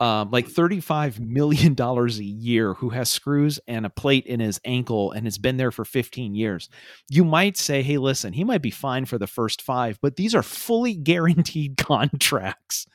[0.00, 5.12] um, like $35 million a year, who has screws and a plate in his ankle
[5.12, 6.68] and has been there for 15 years,
[7.08, 10.34] you might say, hey, listen, he might be fine for the first five, but these
[10.34, 12.86] are fully guaranteed contracts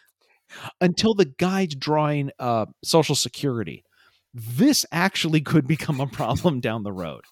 [0.82, 3.84] until the guy's drawing uh, Social Security.
[4.34, 7.24] This actually could become a problem down the road.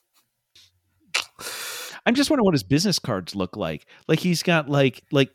[2.08, 3.86] I'm just wondering what his business cards look like.
[4.08, 5.30] Like he's got like like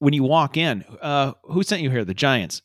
[0.00, 2.04] when you walk in, uh, who sent you here?
[2.04, 2.60] The Giants.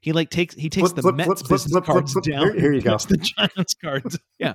[0.00, 2.52] He like takes he takes flip, the flip, Mets flip, business cards down.
[2.52, 2.96] Here, here you go.
[2.96, 4.18] The Giants cards.
[4.38, 4.54] Yeah.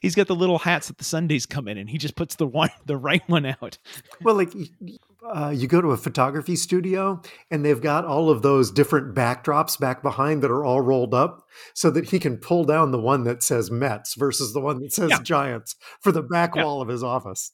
[0.00, 2.46] he's got the little hats that the sundaes come in, and he just puts the
[2.46, 3.78] one, the right one out.
[4.22, 4.52] Well, like
[5.24, 7.20] uh, you go to a photography studio
[7.50, 11.46] and they've got all of those different backdrops back behind that are all rolled up
[11.74, 14.92] so that he can pull down the one that says Mets versus the one that
[14.92, 15.22] says Yeah.
[15.22, 16.64] Giants for the back Yeah.
[16.64, 17.52] wall of his office.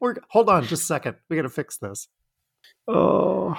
[0.00, 1.16] We're, hold on just a second.
[1.28, 2.08] We got to fix this.
[2.88, 3.54] Oh.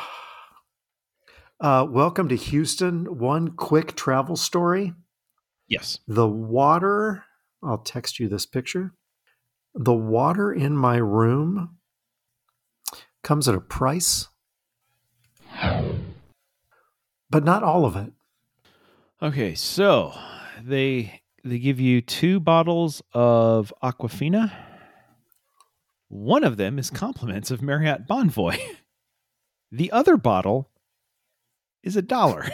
[1.59, 3.17] Uh, welcome to Houston.
[3.19, 4.93] One quick travel story.
[5.67, 5.99] Yes.
[6.07, 7.23] The water,
[7.63, 8.93] I'll text you this picture.
[9.73, 11.77] The water in my room
[13.25, 14.29] comes at a price,
[17.29, 18.13] but not all of it.
[19.21, 20.13] Okay, so
[20.63, 24.53] they they give you two bottles of Aquafina.
[26.07, 28.57] One of them is compliments of Marriott Bonvoy.
[29.71, 30.69] The other bottle
[31.83, 32.45] is a dollar.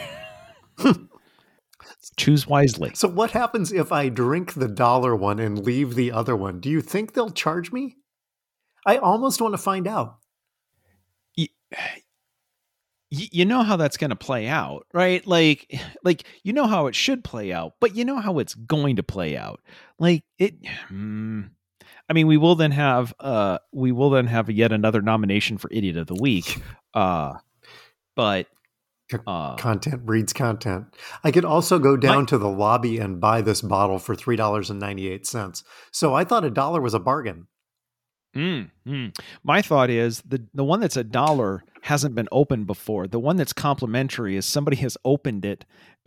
[2.16, 2.92] Choose wisely.
[2.94, 6.58] So, what happens if I drink the dollar one and leave the other one?
[6.58, 7.96] Do you think they'll charge me?
[8.84, 10.21] I almost want to find out.
[13.10, 16.94] you know how that's going to play out right like like you know how it
[16.94, 19.60] should play out but you know how it's going to play out
[19.98, 20.54] like it
[20.88, 21.42] hmm.
[22.08, 25.68] i mean we will then have uh we will then have yet another nomination for
[25.70, 26.60] idiot of the week
[26.94, 27.34] uh
[28.16, 28.46] but
[29.26, 30.86] uh Content breeds content.
[31.22, 35.62] I could also go down My- to the lobby and buy this bottle for $3.98.
[35.90, 37.46] So, I thought a dollar was a bargain.
[38.36, 39.18] Mm, mm.
[39.44, 43.06] My thought is the the one that's a dollar hasn't been opened before.
[43.06, 45.64] The one that's complimentary is somebody has opened it.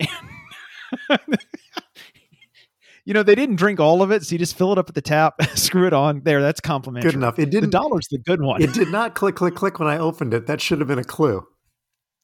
[3.04, 4.94] you know, they didn't drink all of it, so you just fill it up at
[4.96, 6.22] the tap, screw it on.
[6.24, 7.12] There, that's complimentary.
[7.12, 7.38] Good enough.
[7.38, 7.70] It didn't.
[7.70, 8.60] The dollar's the good one.
[8.60, 10.46] It did not click, click, click when I opened it.
[10.46, 11.46] That should have been a clue.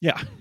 [0.01, 0.21] yeah.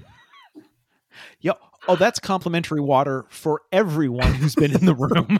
[1.39, 1.53] Yeah.
[1.88, 5.39] Oh, that's complimentary water for everyone who's been in the room.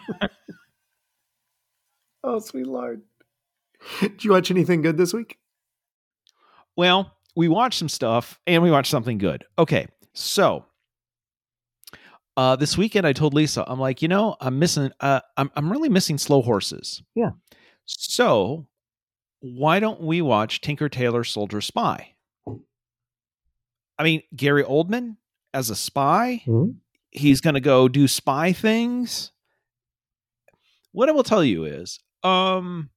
[2.24, 3.04] Oh, sweet lord!
[4.02, 5.38] Did you watch anything good this week?
[6.76, 9.46] Well, we watched some stuff and we watched something good.
[9.58, 10.66] Okay, so
[12.38, 15.72] uh, this weekend I told Lisa, I'm like, you know, I'm missing, uh, I'm I'm
[15.72, 17.02] really missing slow horses.
[17.16, 17.32] Yeah.
[17.86, 18.68] So
[19.42, 22.14] why don't we watch Tinker Tailor Soldier Spy?
[23.98, 25.18] I mean, Gary Oldman
[25.54, 26.44] as a spy,
[27.12, 29.32] he's going to go do spy things.
[30.92, 32.90] What I will tell you is, um,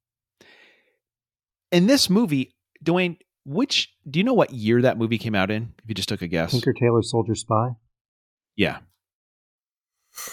[1.75, 2.55] in this movie,
[2.85, 5.75] Dwayne, which do you know what year that movie came out in?
[5.83, 7.71] If you just took a guess, Tinker Tailor Soldier Spy.
[8.57, 8.79] yeah,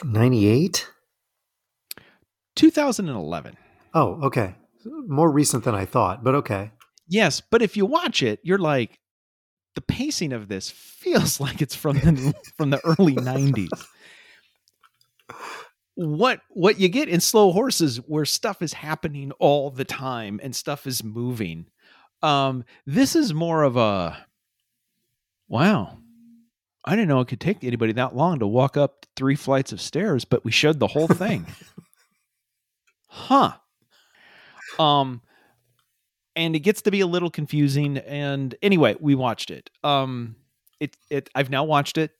[0.03, 0.87] Ninety-eight.
[2.55, 3.57] 2011.
[3.93, 4.55] Oh, okay.
[4.85, 6.71] More recent than I thought, but okay.
[7.07, 8.99] Yes, but if you watch it, you're like,
[9.75, 13.69] the pacing of this feels like it's from the from the early 90s.
[16.03, 20.55] What what you get in slow horses where stuff is happening all the time and
[20.55, 21.67] stuff is moving.
[22.23, 24.25] Um this is more of a
[25.47, 25.97] wow.
[26.83, 29.79] I didn't know it could take anybody that long to walk up three flights of
[29.79, 31.45] stairs, but we showed the whole thing.
[33.07, 33.53] huh.
[34.79, 35.21] Um
[36.35, 40.35] and it gets to be a little confusing and anyway we watched it um
[40.79, 42.11] it it i've now watched it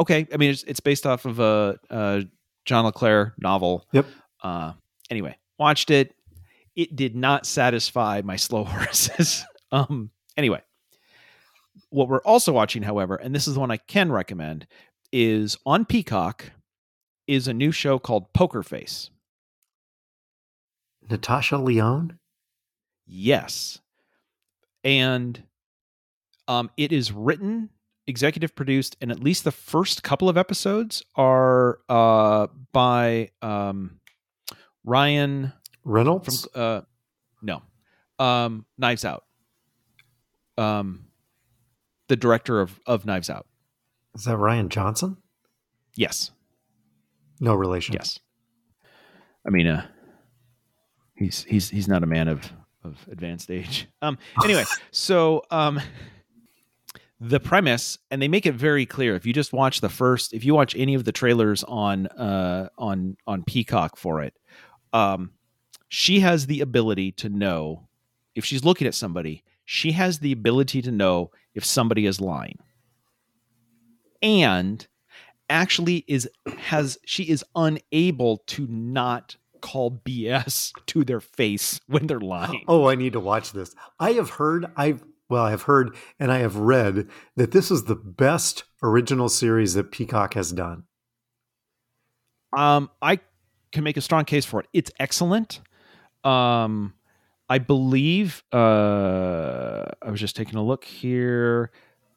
[0.00, 2.24] okay i mean it's, it's based off of a, a
[2.64, 4.06] john le Carré novel Yep.
[4.42, 4.72] uh
[5.10, 6.14] anyway watched it
[6.76, 10.60] it did not satisfy my slow horses um anyway
[11.90, 14.66] what we're also watching however and this is the one i can recommend
[15.12, 16.50] is on peacock
[17.26, 19.10] is a new show called poker face
[21.10, 22.18] Natasha Lyonne.
[23.06, 23.78] Yes.
[24.82, 25.42] And
[26.48, 27.70] um, it is written,
[28.06, 34.00] executive produced, and at least the first couple of episodes are uh, by um,
[34.84, 35.52] Ryan
[35.84, 36.46] Reynolds.
[36.52, 36.80] from uh,
[37.42, 37.62] no,
[38.18, 39.24] um, Knives Out.
[40.56, 41.06] Um,
[42.08, 43.46] the director of of Knives Out.
[44.14, 45.16] Is that Rian Johnson?
[45.96, 46.30] Yes,
[47.40, 47.94] No relation.
[47.94, 48.18] yes.
[49.46, 49.86] I mean, uh,
[51.16, 52.52] he's he's he's not a man of
[52.84, 53.88] of advanced age.
[54.02, 54.18] Um.
[54.44, 55.80] Anyway, so um,
[57.20, 59.14] the premise, and they make it very clear.
[59.14, 62.68] If you just watch the first, if you watch any of the trailers on uh
[62.76, 64.34] on on Peacock for it,
[64.92, 65.32] um,
[65.88, 67.88] she has the ability to know
[68.34, 69.44] if she's looking at somebody.
[69.64, 72.58] She has the ability to know if somebody is lying,
[74.20, 74.86] and
[75.48, 82.20] actually is has she is unable to not call BS to their face when they're
[82.20, 82.64] lying.
[82.68, 83.74] Oh, I need to watch this.
[83.98, 84.66] I have heard.
[84.76, 89.28] I've well, I have heard and I have read that this is the best original
[89.28, 90.84] series that Peacock has done.
[92.56, 93.20] Um, I
[93.72, 94.66] can make a strong case for it.
[94.72, 95.60] It's excellent.
[96.22, 96.94] Um,
[97.48, 101.70] I believe uh, I was just taking a look here.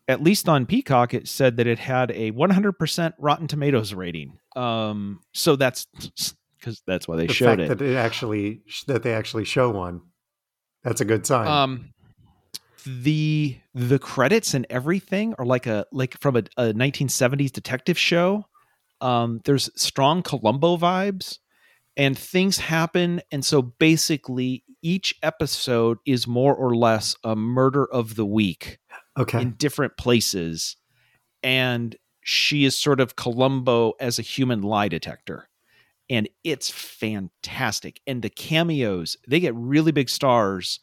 [0.08, 4.38] At least on Peacock, it said that it had a 100% Rotten Tomatoes rating.
[4.56, 5.86] Um, so that's
[6.60, 7.78] because that's why they the showed fact it.
[7.78, 10.02] that it actually that they actually show one.
[10.84, 11.48] That's a good sign.
[11.48, 11.90] Um,
[12.88, 18.46] the the credits and everything are like a like from a, a 1970s detective show.
[19.02, 21.40] Um, there's strong Columbo vibes,
[21.96, 28.16] and things happen, and so basically each episode is more or less a murder of
[28.16, 28.80] the week
[29.20, 29.42] okay.
[29.42, 30.78] in different places,
[31.44, 35.50] and she is sort of Columbo as a human lie detector.
[36.10, 38.00] And it's fantastic.
[38.08, 40.80] And the cameos, they get really big stars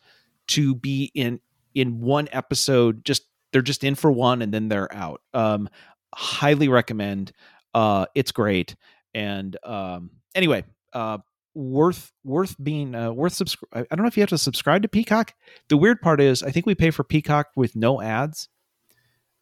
[0.49, 1.41] to be in
[1.75, 3.23] in one episode just
[3.53, 5.21] they're just in for one and then they're out.
[5.33, 5.69] Um
[6.15, 7.33] highly recommend.
[7.73, 8.77] Uh it's great.
[9.15, 11.19] And um anyway uh
[11.55, 14.89] worth worth being uh, worth subscribe i don't know if you have to subscribe to
[14.89, 15.35] peacock.
[15.69, 18.49] The weird part is i think we pay for peacock with no ads.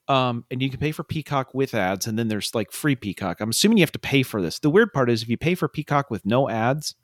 [0.08, 3.40] Um and you can pay for peacock with ads and then there's like free peacock.
[3.40, 4.58] I'm assuming you have to pay for this.
[4.58, 6.94] The weird part is if you pay for peacock with no ads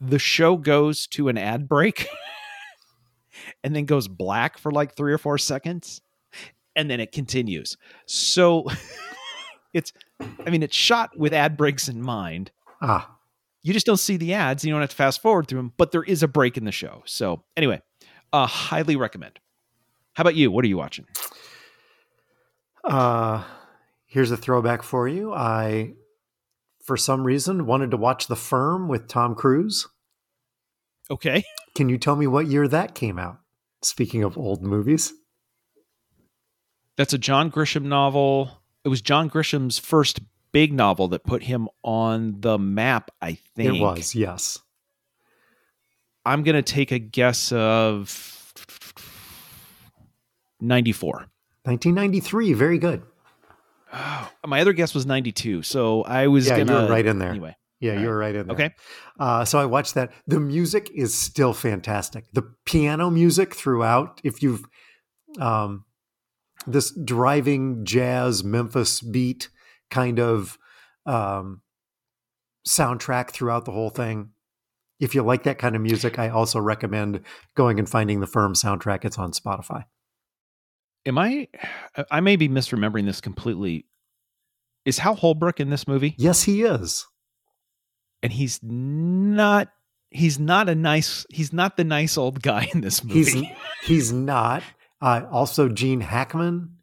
[0.00, 2.08] the show goes to an ad break
[3.64, 6.00] and then goes black for like three or four seconds
[6.76, 7.76] and then it continues.
[8.06, 8.66] So
[9.72, 9.92] it's
[10.46, 12.50] i mean it's shot with ad breaks in mind.
[12.80, 13.16] Ah,
[13.62, 15.92] you just don't see the ads you don't have to fast forward through them but
[15.92, 17.02] there is a break in the show.
[17.06, 17.80] So anyway
[18.32, 19.38] uh highly recommend.
[20.14, 20.50] How about you?
[20.50, 21.06] What are you watching?
[22.84, 23.44] Uh,
[24.06, 25.32] here's a throwback for you.
[25.32, 25.94] I,
[26.84, 29.88] for some reason, wanted to watch The Firm with Tom Cruise.
[31.10, 33.38] okay Can you tell me what year that came out?
[33.82, 35.12] Speaking of old movies,
[36.96, 38.50] that's a john grisham novel
[38.84, 40.20] it was john grisham's first
[40.52, 44.58] big novel that put him on the map i think it was yes.
[46.26, 48.52] i'm gonna take a guess of
[50.60, 51.26] 94
[51.64, 52.52] 1993.
[52.54, 53.02] Very good.
[53.92, 55.62] Oh, my other guess was 92.
[55.62, 56.88] So I was Yeah, going to.
[56.90, 57.30] right in there.
[57.30, 57.56] Anyway.
[57.82, 58.12] Yeah, All you right.
[58.12, 58.54] were right in there.
[58.54, 58.70] Okay.
[59.18, 60.12] Uh, so I watched that.
[60.28, 62.24] The music is still fantastic.
[62.32, 64.64] The piano music throughout, if you've
[65.40, 65.84] um,
[66.66, 69.48] this driving jazz Memphis beat
[69.90, 70.58] kind of
[71.06, 71.62] um,
[72.66, 74.30] soundtrack throughout the whole thing.
[75.00, 77.22] If you like that kind of music, I also recommend
[77.56, 79.04] going and finding the firm soundtrack.
[79.04, 79.86] It's on Spotify.
[81.04, 81.48] Am I.
[82.12, 83.86] I may be misremembering this completely.
[84.84, 86.14] Is Hal Holbrook in this movie?
[86.16, 87.06] Yes, he is.
[88.22, 89.68] And he's not.
[90.10, 91.24] He's not a nice.
[91.30, 93.18] He's not the nice old guy in this movie.
[93.24, 93.44] He's
[93.82, 94.62] he's not.
[95.00, 96.76] Uh, also, Gene Hackman,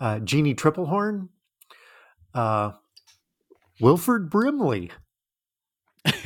[0.00, 1.28] uh, Jeanne Tripplehorn,
[2.34, 2.72] uh,
[3.80, 4.90] Wilford Brimley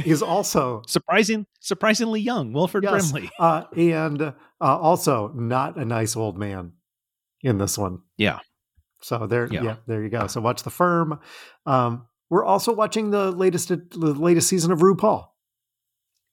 [0.04, 2.52] is also surprising, surprisingly young.
[2.52, 3.10] Wilford Yes.
[3.10, 3.30] Brimley.
[3.38, 6.72] uh, and uh, also not a nice old man
[7.42, 8.00] in this one.
[8.16, 8.38] Yeah.
[9.00, 9.62] So there, Yeah.
[9.62, 10.28] yeah, there you go.
[10.28, 11.18] So watch the firm.
[11.66, 15.26] Um, we're also watching the latest the latest season of RuPaul.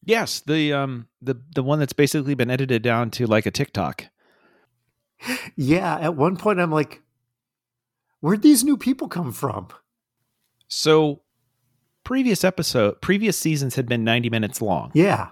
[0.05, 4.05] Yes, the um the the one that's basically been edited down to like a TikTok.
[5.57, 7.01] Yeah, at one point I'm like,
[8.21, 9.67] where'd these new people come from?
[10.69, 11.23] So
[12.05, 14.91] previous episode, previous seasons had been 90 minutes long.
[14.93, 15.31] Yeah,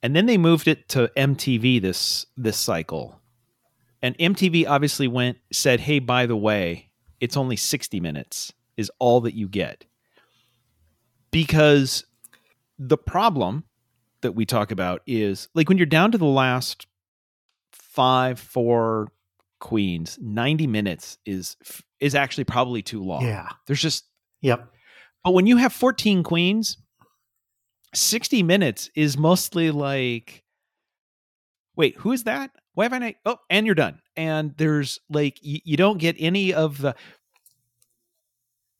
[0.00, 3.20] and then they moved it to MTV this this cycle.
[4.00, 9.20] And MTV obviously went said, "Hey, by the way, it's only 60 minutes is all
[9.20, 9.86] that you get."
[11.30, 12.04] Because
[12.78, 13.64] the problem
[14.22, 16.86] that we talk about is like when you're down to the last
[17.72, 19.08] 5 4
[19.60, 21.56] queens, 90 minutes is
[22.00, 23.24] is actually probably too long.
[23.24, 24.04] yeah, There's just
[24.40, 24.72] yep.
[25.22, 26.78] but when you have 14 queens,
[27.94, 30.42] 60 minutes is mostly like,
[31.76, 32.50] wait, who is that?
[32.74, 33.16] Why haven't I?
[33.26, 34.00] Oh, and you're done.
[34.16, 36.94] And there's like, you, you don't get any of the.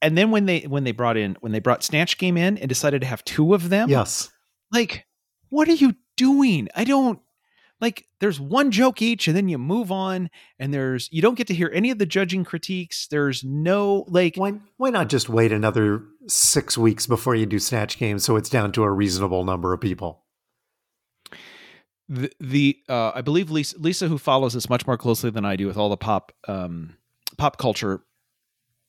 [0.01, 2.67] And then when they when they brought in when they brought Snatch Game in and
[2.67, 4.31] decided to have two of them, Yes.
[4.71, 5.05] like,
[5.49, 6.67] what are you doing?
[6.75, 7.19] I don't
[7.79, 8.05] like.
[8.19, 10.29] There's one joke each, and then you move on,
[10.59, 13.07] and there's you don't get to hear any of the judging critiques.
[13.07, 17.97] There's no like Why why not just wait another six weeks before you do snatch
[17.97, 20.23] games so it's down to a reasonable number of people?
[22.09, 25.55] the, the uh, I believe Lisa, Lisa, who follows this much more closely than I
[25.55, 26.97] do with all the pop um,
[27.37, 28.03] pop culture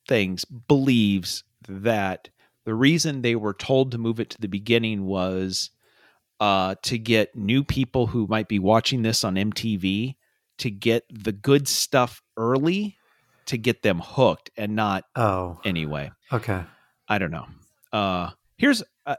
[0.07, 2.29] things, believes that
[2.65, 5.69] the reason they were told to move it to the beginning was
[6.39, 10.15] uh, to get new people who might be watching this on MTV
[10.59, 12.97] to get the good stuff early
[13.45, 16.11] to get them hooked and not Oh, anyway.
[16.31, 16.63] okay.
[17.07, 17.47] I don't know.
[17.91, 19.15] Uh, Here's uh,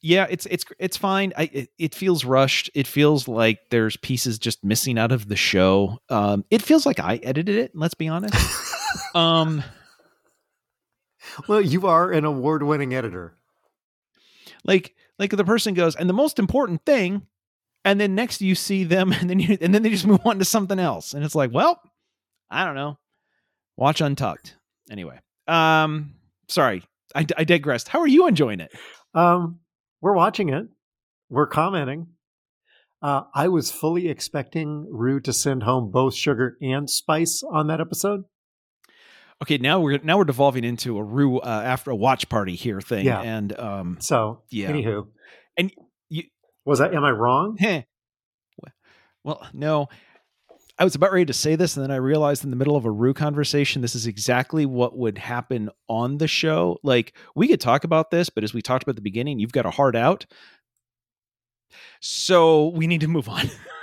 [0.00, 1.32] yeah, it's it's it's fine.
[1.36, 2.70] I it, it, feels rushed.
[2.74, 5.98] It feels like there's pieces just missing out of the show.
[6.08, 7.72] Um, it feels like I edited it.
[7.74, 8.34] Let's be honest.
[9.14, 9.62] um,
[11.48, 13.36] well, you are an award-winning editor.
[14.64, 17.26] Like like the person goes, and the most important thing,
[17.84, 20.38] and then next you see them, and then you and then they just move on
[20.38, 21.80] to something else, and it's like, well,
[22.50, 22.98] I don't know.
[23.76, 24.56] Watch Untucked.
[24.90, 26.14] Anyway, um,
[26.48, 26.82] sorry,
[27.14, 27.88] I, I digressed.
[27.88, 28.72] How are you enjoying it?
[29.14, 29.60] Um,
[30.00, 30.66] we're watching it.
[31.30, 32.08] We're commenting.
[33.00, 37.80] Uh, I was fully expecting Ru to send home both sugar and spice on that
[37.80, 38.24] episode.
[39.42, 42.80] Okay, now we're now we're devolving into a Ru uh, after a watch party here
[42.80, 43.06] thing.
[43.06, 43.20] Yeah.
[43.20, 44.70] And um, so yeah.
[44.70, 45.06] Anywho,
[45.56, 45.72] and
[46.08, 46.24] you
[46.64, 46.92] was that?
[46.94, 47.56] Am I wrong?
[49.24, 49.88] well, no.
[50.80, 52.84] I was about ready to say this, and then I realized in the middle of
[52.84, 56.78] a Ru conversation, this is exactly what would happen on the show.
[56.84, 59.50] Like, we could talk about this, but as we talked about at the beginning, you've
[59.50, 60.24] got a heart out.
[62.00, 63.50] So we need to move on.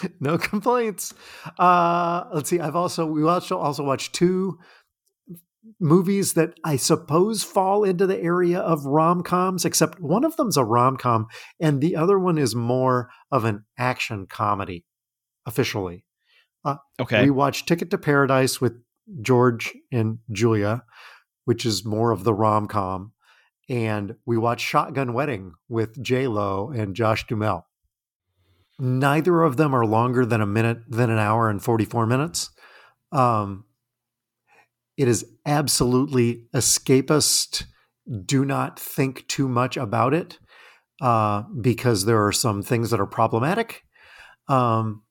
[0.20, 1.14] no complaints.
[1.58, 2.60] Uh, let's see.
[2.60, 4.58] I've also we also also watched two
[5.80, 10.56] movies that I suppose fall into the area of rom coms, except one of them's
[10.56, 11.26] a rom com
[11.60, 14.84] and the other one is more of an action comedy
[15.44, 16.04] officially.
[16.64, 17.24] Uh, okay.
[17.24, 18.74] We watched Ticket to Paradise with
[19.22, 20.82] George and Julia,
[21.44, 23.12] which is more of the rom com.
[23.68, 27.66] And we watched Shotgun Wedding with J Lo and Josh Duhamel.
[28.78, 32.50] Neither of them are longer than a minute, than an hour and 44 minutes.
[33.10, 33.64] Um,
[34.96, 37.64] it is absolutely escapist.
[38.24, 40.38] Do not think too much about it
[41.00, 43.82] uh, because there are some things that are problematic.
[44.48, 45.02] Um,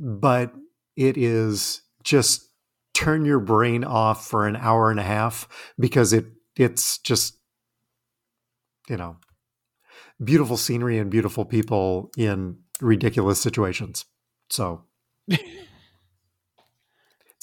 [0.00, 0.52] but
[0.96, 2.48] it is just
[2.94, 5.46] turn your brain off for an hour and a half
[5.78, 6.26] because it
[6.56, 7.38] it's just
[8.88, 9.16] you know
[10.22, 14.04] beautiful scenery and beautiful people in ridiculous situations.
[14.50, 14.84] So
[15.28, 15.38] it's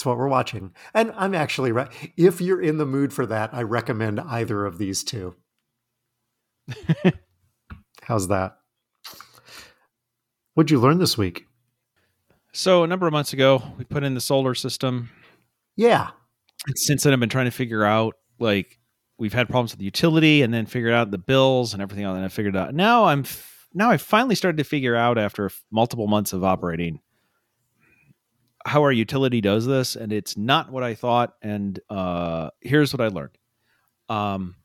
[0.03, 0.73] what we're watching.
[0.93, 1.89] And I'm actually right.
[2.17, 5.35] If you're in the mood for that, I recommend either of these two.
[8.03, 8.57] How's that?
[10.53, 11.45] What'd you learn this week?
[12.53, 15.09] So a number of months ago, we put in the solar system.
[15.75, 16.11] Yeah.
[16.65, 18.79] And since then, I've been trying to figure out like
[19.17, 22.15] we've had problems with the utility, and then figured out the bills and everything else.
[22.15, 25.49] And I figured out now I'm f- now I finally started to figure out after
[25.71, 26.99] multiple months of operating
[28.65, 31.35] how our utility does this, and it's not what I thought.
[31.41, 33.37] And uh, here's what I learned.
[34.09, 34.55] Um,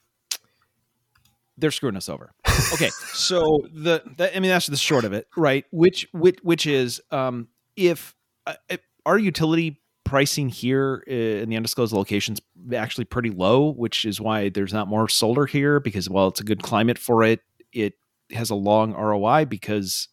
[1.58, 2.32] they're screwing us over.
[2.74, 5.64] Okay, so the, the, I mean that's the short of it, right?
[5.72, 8.14] Which which which is um, if,
[8.46, 9.79] uh, if our utility
[10.10, 12.40] pricing here uh, in the undisclosed locations
[12.74, 16.44] actually pretty low, which is why there's not more solar here because while it's a
[16.44, 17.38] good climate for it,
[17.72, 17.94] it
[18.32, 20.08] has a long ROI because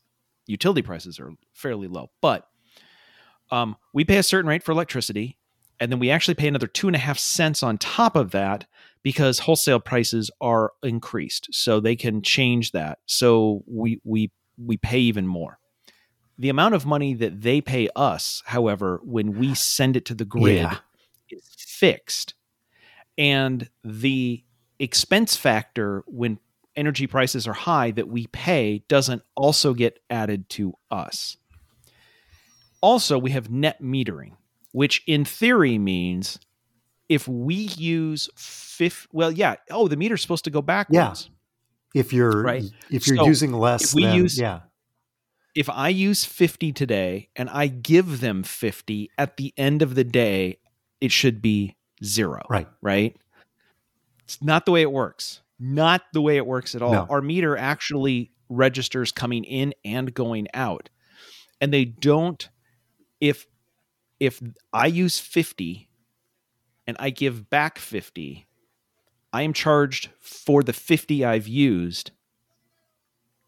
[0.45, 2.11] utility prices are fairly low.
[2.21, 2.47] But
[3.49, 5.35] um, we pay a certain rate for electricity,
[5.79, 8.67] and then we actually pay another two and a half cents on top of that
[9.01, 12.99] because wholesale prices are increased, so they can change that.
[13.07, 14.29] So we we
[14.63, 15.57] we pay even more.
[16.37, 20.25] The amount of money that they pay us, however, when we send it to the
[20.25, 20.77] grid, yeah.
[21.29, 22.35] is fixed,
[23.17, 24.43] and the
[24.79, 26.39] expense factor when
[26.75, 31.37] energy prices are high that we pay doesn't also get added to us.
[32.81, 34.33] Also, we have net metering,
[34.71, 36.39] which in theory means
[37.09, 39.55] if we use fifth, well, yeah.
[39.71, 41.29] Oh, the meter's supposed to go backwards.
[41.93, 41.99] Yeah.
[41.99, 42.63] If you're right.
[42.91, 44.59] If you're so using less, we then, use yeah.
[45.57, 50.03] If I use fifty today and I give them fifty at the end of the
[50.03, 50.59] day,
[51.01, 52.43] it should be zero.
[52.49, 52.67] Right.
[52.81, 53.17] Right.
[54.23, 55.41] It's not the way it works.
[55.59, 56.91] Not the way it works at all.
[56.91, 57.07] No.
[57.09, 60.89] Our meter actually registers coming in and going out,
[61.59, 62.47] and they don't
[63.19, 63.47] if
[64.19, 64.41] if
[64.73, 65.89] I use 50
[66.87, 68.47] and I give back 50,
[69.33, 72.11] I am charged for the 50 I've used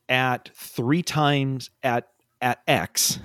[0.09, 2.09] at three times at
[2.41, 3.19] at X.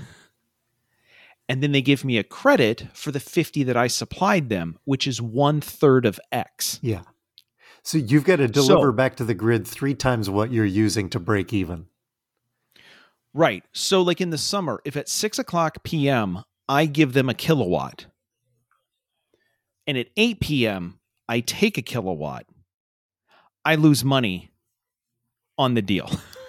[1.49, 5.07] And then they give me a credit for the 50 that I supplied them, which
[5.07, 6.79] is one third of X.
[6.83, 7.03] Yeah.
[7.83, 11.11] So you've got to deliver so, back to the grid three times what you're using
[11.11, 11.87] to break even.
[13.35, 13.63] Right.
[13.73, 16.45] So, like in the summer, if at six o'clock p.m.
[16.67, 18.07] I give them a kilowatt,
[19.87, 22.47] and at 8 p.m., I take a kilowatt,
[23.65, 24.51] I lose money
[25.59, 26.11] on the deal.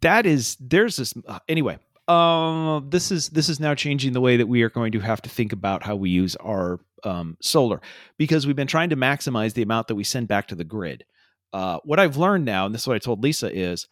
[0.00, 1.78] that is, there's this, uh, anyway,
[2.08, 5.20] um, this is this is now changing the way that we are going to have
[5.22, 7.82] to think about how we use our um, solar
[8.16, 11.04] because we've been trying to maximize the amount that we send back to the grid.
[11.52, 13.86] Uh, what I've learned now, and this is what I told Lisa, is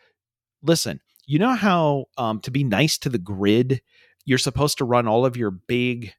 [0.62, 1.00] listen.
[1.26, 3.82] You know how um, to be nice to the grid,
[4.24, 6.12] you're supposed to run all of your big,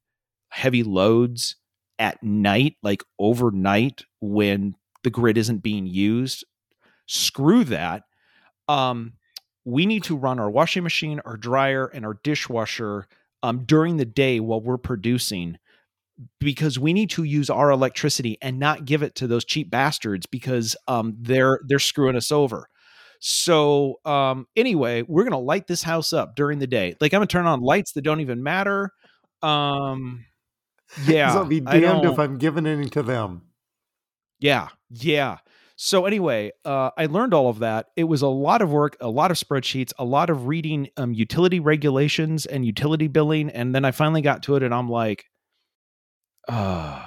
[0.49, 1.55] heavy loads
[1.97, 6.45] at night, like overnight, when the grid isn't being used.
[7.05, 8.03] Screw that.
[8.67, 9.13] Um,
[9.67, 13.05] we need to run our washing machine, our dryer, and our dishwasher
[13.43, 15.57] um, during the day while we're producing
[16.39, 20.25] because we need to use our electricity and not give it to those cheap bastards
[20.25, 22.69] because um, they're they're screwing us over.
[23.19, 26.95] So um, anyway, we're gonna light this house up during the day.
[27.01, 28.91] Like I'm gonna turn on lights that don't even matter.
[29.41, 30.25] Um,
[31.05, 33.41] yeah, I'll be damned if I'm giving any to them.
[34.39, 35.39] Yeah, yeah.
[35.79, 37.89] So anyway, uh, I learned all of that.
[37.95, 41.13] It was a lot of work, a lot of spreadsheets, a lot of reading um,
[41.13, 45.25] utility regulations and utility billing, and then I finally got to it, and I'm like,
[46.47, 47.05] uh,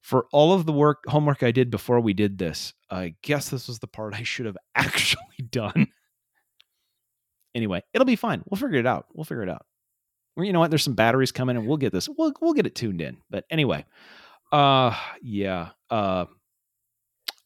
[0.00, 3.68] for all of the work homework I did before we did this, I guess this
[3.68, 5.88] was the part I should have actually done.
[7.54, 8.42] anyway, it'll be fine.
[8.48, 9.08] We'll figure it out.
[9.12, 9.66] We'll figure it out.
[10.36, 10.70] Well, You know what?
[10.70, 12.08] There's some batteries coming, and we'll get this.
[12.08, 13.18] We'll we'll get it tuned in.
[13.28, 13.84] But anyway,
[14.52, 15.70] uh, yeah.
[15.90, 16.24] Uh,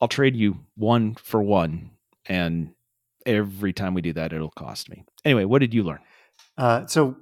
[0.00, 1.90] I'll trade you one for one,
[2.26, 2.72] and
[3.26, 5.04] every time we do that, it'll cost me.
[5.24, 6.00] Anyway, what did you learn?
[6.56, 7.16] Uh, so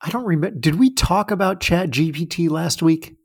[0.00, 0.58] I don't remember.
[0.58, 3.16] Did we talk about Chat GPT last week?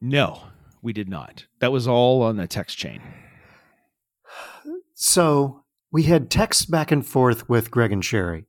[0.00, 0.42] No,
[0.82, 1.46] we did not.
[1.60, 3.02] That was all on the text chain.
[4.94, 8.46] So we had texts back and forth with Greg and Sherry,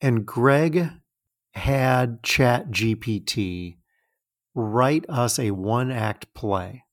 [0.00, 0.90] and Greg
[1.54, 3.76] had Chat GPT
[4.54, 6.84] write us a one act play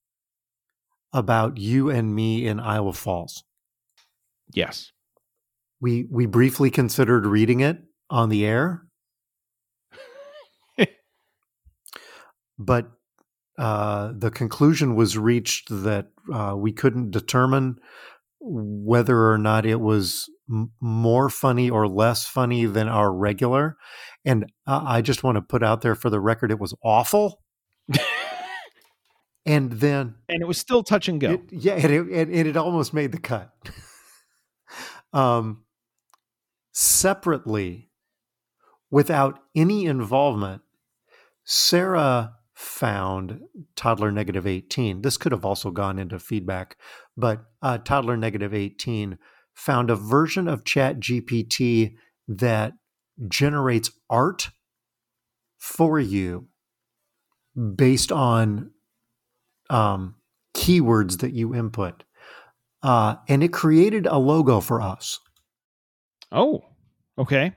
[1.13, 3.43] about you and me in Iowa Falls.
[4.53, 4.91] Yes.
[5.81, 8.83] We we briefly considered reading it on the air,
[12.57, 12.91] but
[13.57, 17.79] uh, the conclusion was reached that uh, we couldn't determine
[18.39, 23.77] whether or not it was m- more funny or less funny than our regular.
[24.25, 27.41] And uh, I just want to put out there for the record, it was awful.
[29.49, 31.31] and then and it was still touch and go.
[31.31, 33.51] it, yeah, and it, and, and it almost made the cut.
[35.13, 35.63] um,
[36.71, 37.89] separately,
[38.91, 40.61] without any involvement,
[41.45, 43.41] Sarah found
[43.75, 45.01] toddler negative 18.
[45.01, 46.77] This could have also gone into feedback,
[47.17, 49.17] but uh, toddler negative 18
[49.55, 51.95] found a version of Chat GPT
[52.27, 52.73] that
[53.27, 54.51] generates art
[55.57, 56.49] for you
[57.75, 58.69] based on
[59.69, 60.15] um,
[60.55, 62.03] keywords that you input.
[62.81, 65.19] Uh, and it created a logo for us.
[66.31, 66.63] oh,
[67.17, 67.53] okay.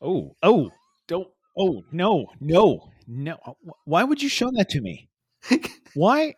[0.00, 0.70] Oh, oh,
[1.06, 1.28] don't.
[1.56, 3.36] Oh, no, no, no.
[3.84, 5.08] Why would you show that to me?
[5.94, 6.34] Why?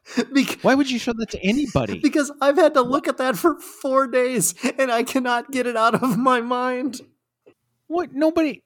[0.62, 1.98] Why would you show that to anybody?
[2.00, 5.76] because I've had to look at that for four days and I cannot get it
[5.76, 7.00] out of my mind.
[7.86, 8.12] What?
[8.12, 8.62] Nobody.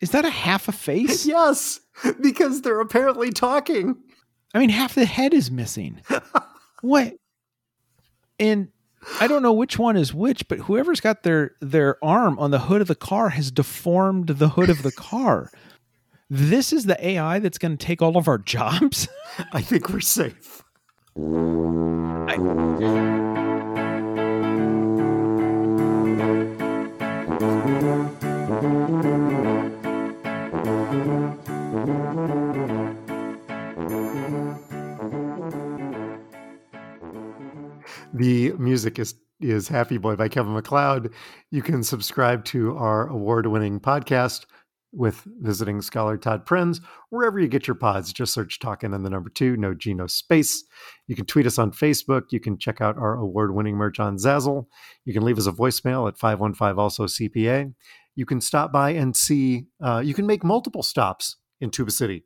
[0.00, 1.26] Is that a half a face?
[1.36, 1.80] Yes,
[2.20, 3.96] because they're apparently talking.
[4.54, 6.00] I mean, half the head is missing.
[6.80, 7.14] what?
[8.38, 8.68] And
[9.20, 12.60] I don't know which one is which, but whoever's got their their arm on the
[12.60, 15.50] hood of the car has deformed the hood of the car.
[16.28, 19.08] This is the AI that's going to take all of our jobs.
[19.52, 20.62] I think we're safe.
[38.16, 41.12] The music is is Happy Boy by Kevin MacLeod.
[41.50, 44.46] You can subscribe to our award-winning podcast
[44.90, 48.14] with visiting scholar Todd Prenz wherever you get your pods.
[48.14, 50.64] Just search Talking and the number two, no G, no space.
[51.06, 52.22] You can tweet us on Facebook.
[52.30, 54.64] You can check out our award-winning merch on Zazzle.
[55.04, 57.74] You can leave us a voicemail at 515 also CPA.
[58.14, 62.24] You can stop by and see, uh, you can make multiple stops in Tuba City.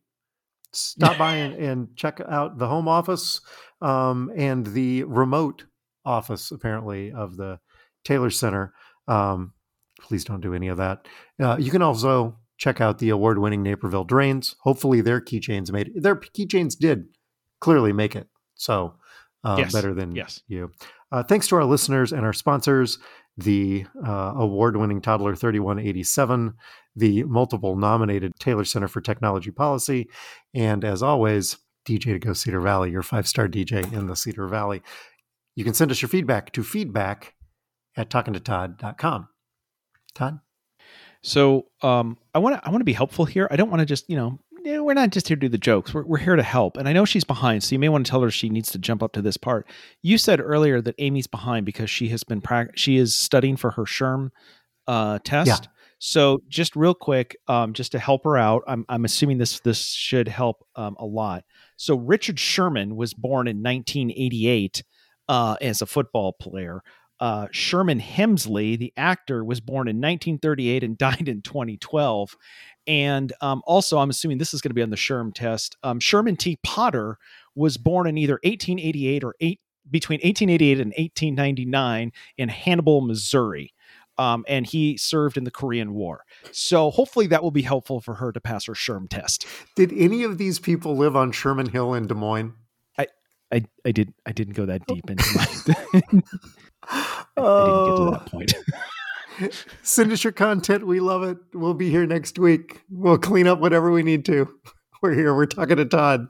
[0.73, 3.41] Stop by and, and check out the home office
[3.83, 5.65] um, and the remote
[6.05, 7.59] office, apparently, of the
[8.05, 8.73] Taylor Center.
[9.09, 9.53] Um,
[10.01, 11.07] please don't do any of that.
[11.43, 14.57] Uh, you can also check out the award-winning Naperville Drains.
[14.61, 16.03] Hopefully, their keychains made it.
[16.03, 17.07] Their keychains did
[17.61, 18.29] clearly make it.
[18.55, 18.95] So
[19.45, 19.73] uh, Yes.
[19.73, 20.43] better than Yes.
[20.49, 20.71] you.
[21.13, 22.99] Uh, thanks to our listeners and our sponsors,
[23.37, 26.53] the uh, award-winning Toddler 3187,
[26.97, 30.09] the multiple nominated Taylor Center for Technology Policy,
[30.55, 34.83] and as always, DJ to go Cedar Valley, your five-star DJ in the Cedar Valley.
[35.61, 37.35] You can send us your feedback to feedback
[37.95, 39.29] at talkingtotodd.com.
[40.15, 40.41] Todd?
[41.23, 43.47] So um, I want to I want to be helpful here.
[43.51, 44.39] I don't want to just you know
[44.83, 45.93] we're not just here to do the jokes.
[45.93, 46.79] We're, we're here to help.
[46.79, 48.79] And I know she's behind, so you may want to tell her she needs to
[48.79, 49.67] jump up to this part.
[50.01, 53.73] You said earlier that Amy's behind because she has been pra- she is studying for
[53.73, 54.31] her SHRM
[54.87, 55.65] uh, test.
[55.65, 55.71] Yeah.
[55.99, 59.89] So just real quick, um, just to help her out, I'm, I'm assuming this this
[59.89, 61.45] should help um, a lot.
[61.77, 64.85] So Richard Sherman was born in 1988
[65.31, 66.83] uh, as a football player.
[67.21, 72.37] Uh, Sherman Hemsley, the actor, was born in 1938 and died in 2012.
[72.89, 75.77] And um, also, I'm assuming this is going to be on the SHRM test.
[75.85, 76.59] Um, Sherman T.
[76.65, 77.17] Potter
[77.55, 83.73] was born in either 1888 or eight, between 1888 and 1899 in Hannibal, Missouri.
[84.19, 86.25] Um, and he served in the Korean War.
[86.51, 89.47] So hopefully that will be helpful for her to pass her SHRM test.
[89.77, 92.55] Did any of these people live on Sherman Hill in Des Moines?
[93.53, 94.13] I, I, did.
[94.27, 95.47] I didn't go that deep into my.
[96.89, 98.55] I, I didn't get to that point.
[99.83, 100.87] Send us your content.
[100.87, 101.39] We love it.
[101.55, 102.83] We'll be here next week.
[102.91, 104.49] We'll clean up whatever we need to.
[105.03, 105.35] We're here.
[105.35, 106.29] We're talking to Todd.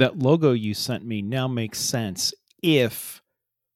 [0.00, 3.22] That logo you sent me now makes sense if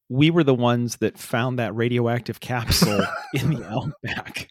[0.09, 4.49] we were the ones that found that radioactive capsule in the outback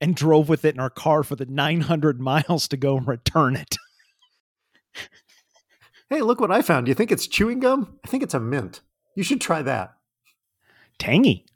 [0.00, 3.56] and drove with it in our car for the 900 miles to go and return
[3.56, 3.76] it.
[6.10, 6.88] hey, look what I found.
[6.88, 7.98] You think it's chewing gum?
[8.04, 8.80] I think it's a mint.
[9.16, 9.94] You should try that.
[10.98, 11.46] Tangy.